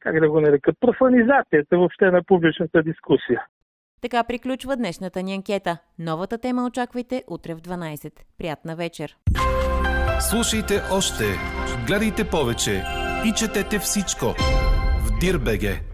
как 0.00 0.20
да 0.20 0.30
го 0.30 0.40
нарека, 0.40 0.72
профанизацията 0.80 1.76
въобще 1.76 2.10
на 2.10 2.22
публичната 2.26 2.82
дискусия. 2.82 3.46
Така 4.04 4.24
приключва 4.24 4.76
днешната 4.76 5.22
ни 5.22 5.34
анкета. 5.34 5.78
Новата 5.98 6.38
тема 6.38 6.66
очаквайте 6.66 7.24
утре 7.28 7.54
в 7.54 7.60
12. 7.60 8.12
Приятна 8.38 8.76
вечер! 8.76 9.16
Слушайте 10.30 10.82
още, 10.92 11.24
гледайте 11.86 12.28
повече 12.30 12.84
и 13.26 13.32
четете 13.36 13.78
всичко 13.78 14.26
в 15.00 15.18
Дирбеге. 15.20 15.93